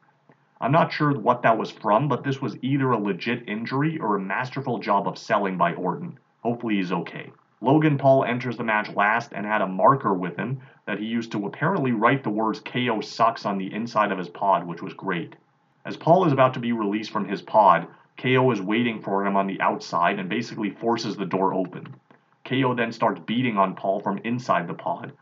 I'm 0.61 0.71
not 0.71 0.93
sure 0.93 1.11
what 1.11 1.41
that 1.41 1.57
was 1.57 1.71
from, 1.71 2.07
but 2.07 2.23
this 2.23 2.41
was 2.41 2.57
either 2.61 2.91
a 2.91 2.97
legit 2.97 3.49
injury 3.49 3.99
or 3.99 4.15
a 4.15 4.21
masterful 4.21 4.79
job 4.79 5.09
of 5.09 5.17
selling 5.17 5.57
by 5.57 5.73
Orton. 5.73 6.17
Hopefully 6.41 6.75
he's 6.75 6.93
okay. 6.93 7.33
Logan 7.59 7.97
Paul 7.97 8.23
enters 8.23 8.55
the 8.55 8.63
match 8.63 8.89
last 8.95 9.33
and 9.33 9.45
had 9.45 9.61
a 9.61 9.67
marker 9.67 10.13
with 10.13 10.37
him 10.37 10.61
that 10.85 10.99
he 10.99 11.05
used 11.05 11.33
to 11.33 11.45
apparently 11.45 11.91
write 11.91 12.23
the 12.23 12.29
words 12.29 12.61
KO 12.61 13.01
sucks 13.01 13.45
on 13.45 13.57
the 13.57 13.73
inside 13.73 14.13
of 14.13 14.17
his 14.17 14.29
pod, 14.29 14.65
which 14.65 14.81
was 14.81 14.93
great. 14.93 15.35
As 15.85 15.97
Paul 15.97 16.25
is 16.25 16.31
about 16.31 16.53
to 16.53 16.61
be 16.61 16.71
released 16.71 17.11
from 17.11 17.27
his 17.27 17.41
pod, 17.41 17.87
KO 18.17 18.51
is 18.51 18.61
waiting 18.61 19.01
for 19.01 19.25
him 19.25 19.35
on 19.35 19.47
the 19.47 19.59
outside 19.61 20.19
and 20.19 20.29
basically 20.29 20.69
forces 20.69 21.17
the 21.17 21.25
door 21.25 21.53
open. 21.53 21.95
KO 22.45 22.73
then 22.73 22.91
starts 22.91 23.21
beating 23.21 23.57
on 23.57 23.75
Paul 23.75 23.99
from 23.99 24.19
inside 24.19 24.67
the 24.67 24.73
pod, 24.73 25.13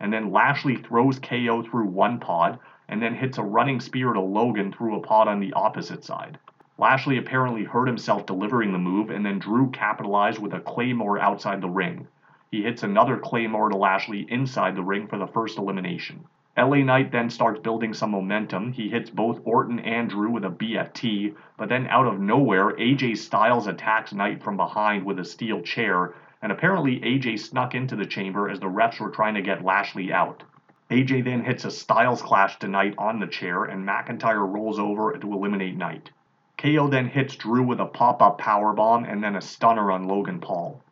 and 0.00 0.12
then 0.12 0.32
Lashley 0.32 0.76
throws 0.76 1.18
KO 1.18 1.62
through 1.62 1.86
one 1.86 2.18
pod 2.18 2.58
and 2.88 3.00
then 3.00 3.14
hits 3.14 3.38
a 3.38 3.42
running 3.42 3.78
spear 3.78 4.12
to 4.12 4.20
Logan 4.20 4.72
through 4.72 4.96
a 4.96 5.00
pod 5.00 5.28
on 5.28 5.40
the 5.40 5.52
opposite 5.52 6.04
side. 6.04 6.38
Lashley 6.76 7.18
apparently 7.18 7.64
hurt 7.64 7.86
himself 7.86 8.26
delivering 8.26 8.72
the 8.72 8.78
move, 8.78 9.10
and 9.10 9.24
then 9.24 9.38
Drew 9.38 9.70
capitalized 9.70 10.40
with 10.40 10.54
a 10.54 10.60
Claymore 10.60 11.20
outside 11.20 11.60
the 11.60 11.68
ring. 11.68 12.08
He 12.50 12.62
hits 12.62 12.82
another 12.82 13.18
Claymore 13.18 13.68
to 13.68 13.76
Lashley 13.76 14.26
inside 14.28 14.74
the 14.74 14.82
ring 14.82 15.06
for 15.06 15.18
the 15.18 15.26
first 15.26 15.58
elimination. 15.58 16.24
LA 16.56 16.78
Knight 16.78 17.12
then 17.12 17.30
starts 17.30 17.60
building 17.60 17.94
some 17.94 18.10
momentum. 18.10 18.72
He 18.72 18.88
hits 18.88 19.08
both 19.08 19.40
Orton 19.44 19.78
and 19.78 20.10
Drew 20.10 20.32
with 20.32 20.44
a 20.44 20.50
BFT, 20.50 21.34
but 21.56 21.68
then 21.68 21.86
out 21.86 22.08
of 22.08 22.20
nowhere, 22.20 22.72
AJ 22.72 23.18
Styles 23.18 23.68
attacks 23.68 24.12
Knight 24.12 24.42
from 24.42 24.56
behind 24.56 25.04
with 25.04 25.20
a 25.20 25.24
steel 25.24 25.62
chair, 25.62 26.14
and 26.42 26.50
apparently 26.50 26.98
AJ 27.00 27.38
snuck 27.38 27.76
into 27.76 27.94
the 27.94 28.04
chamber 28.04 28.48
as 28.48 28.58
the 28.58 28.66
refs 28.66 28.98
were 28.98 29.10
trying 29.10 29.34
to 29.34 29.42
get 29.42 29.64
Lashley 29.64 30.12
out. 30.12 30.42
AJ 30.90 31.22
then 31.22 31.44
hits 31.44 31.64
a 31.64 31.70
Styles 31.70 32.20
Clash 32.20 32.58
to 32.58 32.66
Knight 32.66 32.96
on 32.98 33.20
the 33.20 33.28
chair, 33.28 33.62
and 33.62 33.86
McIntyre 33.86 34.52
rolls 34.52 34.80
over 34.80 35.16
to 35.16 35.32
eliminate 35.32 35.76
Knight. 35.76 36.10
KO 36.58 36.88
then 36.88 37.06
hits 37.06 37.36
Drew 37.36 37.62
with 37.62 37.78
a 37.78 37.86
pop 37.86 38.20
up 38.20 38.40
powerbomb 38.40 39.10
and 39.10 39.22
then 39.22 39.36
a 39.36 39.40
stunner 39.40 39.92
on 39.92 40.08
Logan 40.08 40.40
Paul. 40.40 40.82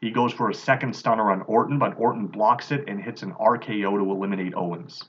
He 0.00 0.12
goes 0.12 0.32
for 0.32 0.48
a 0.48 0.54
second 0.54 0.94
stunner 0.94 1.32
on 1.32 1.42
Orton, 1.42 1.78
but 1.78 1.98
Orton 1.98 2.28
blocks 2.28 2.70
it 2.70 2.84
and 2.86 3.00
hits 3.00 3.24
an 3.24 3.32
RKO 3.32 3.98
to 3.98 4.10
eliminate 4.10 4.54
Owens. 4.54 5.02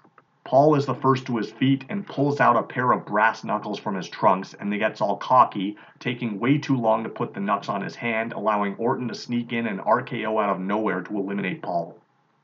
Paul 0.43 0.73
is 0.73 0.87
the 0.87 0.95
first 0.95 1.27
to 1.27 1.37
his 1.37 1.51
feet 1.51 1.85
and 1.89 2.07
pulls 2.07 2.39
out 2.39 2.55
a 2.55 2.63
pair 2.63 2.91
of 2.91 3.05
brass 3.05 3.43
knuckles 3.43 3.77
from 3.77 3.93
his 3.93 4.09
trunks 4.09 4.55
and 4.55 4.73
he 4.73 4.79
gets 4.79 4.99
all 4.99 5.17
cocky, 5.17 5.77
taking 5.99 6.39
way 6.39 6.57
too 6.57 6.75
long 6.75 7.03
to 7.03 7.09
put 7.09 7.35
the 7.35 7.39
knucks 7.39 7.69
on 7.69 7.83
his 7.83 7.95
hand, 7.95 8.33
allowing 8.33 8.75
Orton 8.77 9.09
to 9.09 9.13
sneak 9.13 9.53
in 9.53 9.67
an 9.67 9.77
RKO 9.77 10.43
out 10.43 10.49
of 10.49 10.59
nowhere 10.59 11.01
to 11.01 11.17
eliminate 11.19 11.61
Paul. 11.61 11.98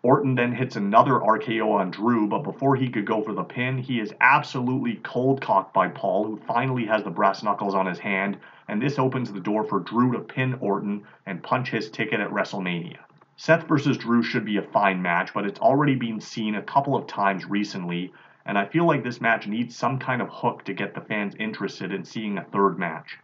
Orton 0.05 0.35
then 0.35 0.51
hits 0.51 0.75
another 0.75 1.13
RKO 1.13 1.71
on 1.71 1.89
Drew, 1.89 2.27
but 2.27 2.43
before 2.43 2.75
he 2.75 2.89
could 2.91 3.07
go 3.07 3.23
for 3.23 3.33
the 3.33 3.43
pin, 3.43 3.79
he 3.79 3.99
is 3.99 4.13
absolutely 4.21 4.97
cold 4.97 5.41
cocked 5.41 5.73
by 5.73 5.87
Paul, 5.87 6.25
who 6.25 6.37
finally 6.37 6.85
has 6.85 7.03
the 7.03 7.09
brass 7.09 7.41
knuckles 7.41 7.73
on 7.73 7.87
his 7.87 7.97
hand, 7.97 8.37
and 8.67 8.79
this 8.79 8.99
opens 8.99 9.33
the 9.33 9.39
door 9.39 9.63
for 9.63 9.79
Drew 9.79 10.11
to 10.11 10.19
pin 10.19 10.59
Orton 10.59 11.07
and 11.25 11.41
punch 11.41 11.71
his 11.71 11.89
ticket 11.89 12.19
at 12.19 12.29
WrestleMania. 12.29 12.99
Seth 13.35 13.67
versus 13.67 13.97
Drew 13.97 14.21
should 14.21 14.45
be 14.45 14.57
a 14.57 14.61
fine 14.61 15.01
match, 15.01 15.33
but 15.33 15.43
it's 15.43 15.59
already 15.59 15.95
been 15.95 16.21
seen 16.21 16.53
a 16.53 16.61
couple 16.61 16.95
of 16.95 17.07
times 17.07 17.47
recently, 17.47 18.13
and 18.45 18.59
I 18.59 18.65
feel 18.65 18.85
like 18.85 19.01
this 19.01 19.19
match 19.21 19.47
needs 19.47 19.75
some 19.75 19.97
kind 19.97 20.21
of 20.21 20.29
hook 20.29 20.63
to 20.65 20.73
get 20.73 20.93
the 20.93 21.01
fans 21.01 21.33
interested 21.39 21.91
in 21.91 22.05
seeing 22.05 22.37
a 22.37 22.43
third 22.43 22.77
match. 22.77 23.17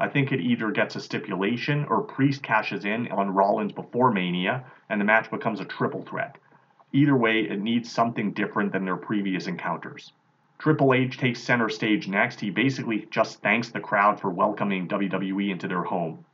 I 0.00 0.06
think 0.06 0.30
it 0.30 0.40
either 0.40 0.70
gets 0.70 0.94
a 0.94 1.00
stipulation 1.00 1.84
or 1.86 2.02
Priest 2.02 2.40
cashes 2.40 2.84
in 2.84 3.10
on 3.10 3.34
Rollins 3.34 3.72
before 3.72 4.12
Mania 4.12 4.64
and 4.88 5.00
the 5.00 5.04
match 5.04 5.28
becomes 5.28 5.58
a 5.58 5.64
triple 5.64 6.02
threat. 6.02 6.38
Either 6.92 7.16
way, 7.16 7.40
it 7.40 7.60
needs 7.60 7.90
something 7.90 8.32
different 8.32 8.70
than 8.70 8.84
their 8.84 8.96
previous 8.96 9.48
encounters. 9.48 10.12
Triple 10.58 10.94
H 10.94 11.18
takes 11.18 11.40
center 11.40 11.68
stage 11.68 12.06
next. 12.06 12.38
He 12.38 12.50
basically 12.50 13.08
just 13.10 13.42
thanks 13.42 13.70
the 13.70 13.80
crowd 13.80 14.20
for 14.20 14.30
welcoming 14.30 14.86
WWE 14.86 15.50
into 15.50 15.66
their 15.66 15.82
home. 15.82 16.24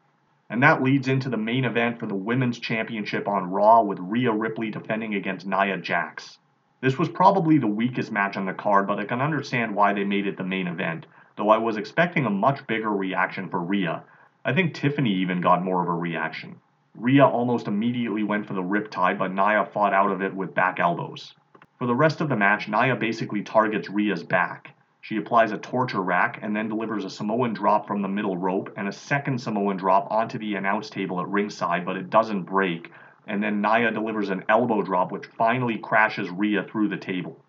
And 0.50 0.62
that 0.62 0.82
leads 0.82 1.08
into 1.08 1.30
the 1.30 1.38
main 1.38 1.64
event 1.64 1.98
for 1.98 2.06
the 2.06 2.14
Women's 2.14 2.58
Championship 2.58 3.26
on 3.26 3.50
Raw 3.50 3.80
with 3.80 3.98
Rhea 3.98 4.32
Ripley 4.32 4.70
defending 4.70 5.14
against 5.14 5.46
Nia 5.46 5.78
Jax. 5.78 6.38
This 6.82 6.98
was 6.98 7.08
probably 7.08 7.56
the 7.56 7.66
weakest 7.66 8.12
match 8.12 8.36
on 8.36 8.44
the 8.44 8.52
card, 8.52 8.86
but 8.86 8.98
I 8.98 9.06
can 9.06 9.22
understand 9.22 9.74
why 9.74 9.94
they 9.94 10.04
made 10.04 10.26
it 10.26 10.36
the 10.36 10.44
main 10.44 10.66
event 10.66 11.06
though 11.36 11.50
I 11.50 11.58
was 11.58 11.76
expecting 11.76 12.26
a 12.26 12.30
much 12.30 12.66
bigger 12.66 12.90
reaction 12.90 13.48
for 13.48 13.60
Rhea. 13.60 14.04
I 14.44 14.52
think 14.52 14.74
Tiffany 14.74 15.10
even 15.10 15.40
got 15.40 15.64
more 15.64 15.82
of 15.82 15.88
a 15.88 15.92
reaction. 15.92 16.56
Rhea 16.96 17.26
almost 17.26 17.66
immediately 17.66 18.22
went 18.22 18.46
for 18.46 18.54
the 18.54 18.62
riptide, 18.62 19.18
but 19.18 19.32
Nia 19.32 19.64
fought 19.64 19.92
out 19.92 20.12
of 20.12 20.22
it 20.22 20.34
with 20.34 20.54
back 20.54 20.78
elbows. 20.78 21.34
For 21.78 21.86
the 21.86 21.94
rest 21.94 22.20
of 22.20 22.28
the 22.28 22.36
match, 22.36 22.68
Nia 22.68 22.94
basically 22.94 23.42
targets 23.42 23.90
Rhea's 23.90 24.22
back. 24.22 24.74
She 25.00 25.16
applies 25.16 25.50
a 25.50 25.58
torture 25.58 26.00
rack 26.00 26.38
and 26.40 26.54
then 26.54 26.68
delivers 26.68 27.04
a 27.04 27.10
Samoan 27.10 27.52
drop 27.52 27.86
from 27.86 28.00
the 28.00 28.08
middle 28.08 28.36
rope 28.36 28.72
and 28.76 28.86
a 28.86 28.92
second 28.92 29.38
Samoan 29.38 29.76
drop 29.76 30.10
onto 30.10 30.38
the 30.38 30.54
announce 30.54 30.88
table 30.88 31.20
at 31.20 31.28
ringside, 31.28 31.84
but 31.84 31.96
it 31.96 32.10
doesn't 32.10 32.44
break. 32.44 32.92
And 33.26 33.42
then 33.42 33.60
Nia 33.60 33.90
delivers 33.90 34.30
an 34.30 34.44
elbow 34.48 34.82
drop, 34.82 35.10
which 35.10 35.26
finally 35.26 35.78
crashes 35.78 36.30
Rhea 36.30 36.62
through 36.62 36.88
the 36.88 36.96
table. 36.96 37.43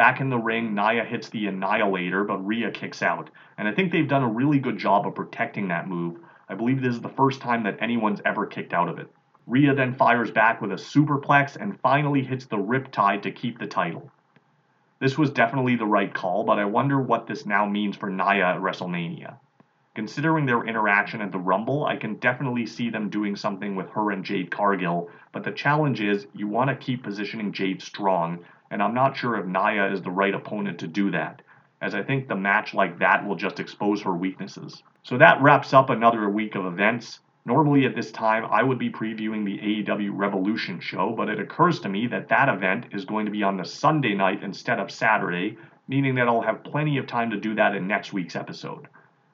Back 0.00 0.22
in 0.22 0.30
the 0.30 0.38
ring, 0.38 0.74
Nia 0.74 1.04
hits 1.04 1.28
the 1.28 1.46
Annihilator, 1.46 2.24
but 2.24 2.38
Rhea 2.38 2.70
kicks 2.70 3.02
out. 3.02 3.28
And 3.58 3.68
I 3.68 3.72
think 3.72 3.92
they've 3.92 4.08
done 4.08 4.22
a 4.22 4.32
really 4.32 4.58
good 4.58 4.78
job 4.78 5.06
of 5.06 5.14
protecting 5.14 5.68
that 5.68 5.88
move. 5.88 6.16
I 6.48 6.54
believe 6.54 6.80
this 6.80 6.94
is 6.94 7.02
the 7.02 7.10
first 7.10 7.42
time 7.42 7.64
that 7.64 7.82
anyone's 7.82 8.22
ever 8.24 8.46
kicked 8.46 8.72
out 8.72 8.88
of 8.88 8.98
it. 8.98 9.14
Rhea 9.46 9.74
then 9.74 9.92
fires 9.92 10.30
back 10.30 10.62
with 10.62 10.72
a 10.72 10.76
superplex 10.76 11.56
and 11.56 11.78
finally 11.80 12.22
hits 12.22 12.46
the 12.46 12.56
Riptide 12.56 13.20
to 13.24 13.30
keep 13.30 13.58
the 13.58 13.66
title. 13.66 14.10
This 15.00 15.18
was 15.18 15.32
definitely 15.32 15.76
the 15.76 15.84
right 15.84 16.14
call, 16.14 16.44
but 16.44 16.58
I 16.58 16.64
wonder 16.64 16.98
what 16.98 17.26
this 17.26 17.44
now 17.44 17.66
means 17.66 17.94
for 17.94 18.08
Nia 18.08 18.54
at 18.54 18.60
WrestleMania. 18.62 19.34
Considering 19.94 20.46
their 20.46 20.64
interaction 20.64 21.20
at 21.20 21.30
the 21.30 21.38
Rumble, 21.38 21.84
I 21.84 21.96
can 21.96 22.14
definitely 22.14 22.64
see 22.64 22.88
them 22.88 23.10
doing 23.10 23.36
something 23.36 23.76
with 23.76 23.90
her 23.90 24.12
and 24.12 24.24
Jade 24.24 24.50
Cargill, 24.50 25.10
but 25.32 25.44
the 25.44 25.52
challenge 25.52 26.00
is 26.00 26.26
you 26.32 26.48
want 26.48 26.70
to 26.70 26.76
keep 26.76 27.02
positioning 27.02 27.52
Jade 27.52 27.82
strong, 27.82 28.38
and 28.70 28.82
I'm 28.82 28.94
not 28.94 29.16
sure 29.16 29.36
if 29.36 29.46
Nia 29.46 29.92
is 29.92 30.02
the 30.02 30.10
right 30.10 30.34
opponent 30.34 30.78
to 30.80 30.86
do 30.86 31.10
that, 31.10 31.42
as 31.80 31.94
I 31.94 32.02
think 32.02 32.28
the 32.28 32.36
match 32.36 32.74
like 32.74 32.98
that 32.98 33.26
will 33.26 33.36
just 33.36 33.58
expose 33.58 34.02
her 34.02 34.14
weaknesses. 34.14 34.82
So 35.02 35.18
that 35.18 35.40
wraps 35.42 35.72
up 35.72 35.90
another 35.90 36.28
week 36.28 36.54
of 36.54 36.66
events. 36.66 37.20
Normally 37.44 37.86
at 37.86 37.96
this 37.96 38.12
time, 38.12 38.44
I 38.50 38.62
would 38.62 38.78
be 38.78 38.90
previewing 38.90 39.44
the 39.44 39.58
AEW 39.58 40.10
Revolution 40.12 40.78
show, 40.78 41.14
but 41.16 41.28
it 41.28 41.40
occurs 41.40 41.80
to 41.80 41.88
me 41.88 42.06
that 42.08 42.28
that 42.28 42.48
event 42.48 42.86
is 42.92 43.04
going 43.04 43.24
to 43.26 43.32
be 43.32 43.42
on 43.42 43.56
the 43.56 43.64
Sunday 43.64 44.14
night 44.14 44.42
instead 44.42 44.78
of 44.78 44.90
Saturday, 44.90 45.56
meaning 45.88 46.14
that 46.16 46.28
I'll 46.28 46.42
have 46.42 46.62
plenty 46.62 46.98
of 46.98 47.06
time 47.06 47.30
to 47.30 47.40
do 47.40 47.54
that 47.54 47.74
in 47.74 47.88
next 47.88 48.12
week's 48.12 48.36
episode. 48.36 48.86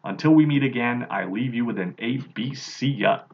Until 0.05 0.31
we 0.33 0.47
meet 0.47 0.63
again, 0.63 1.07
I 1.11 1.25
leave 1.25 1.53
you 1.53 1.65
with 1.65 1.79
an 1.79 1.95
ABC. 1.99 3.27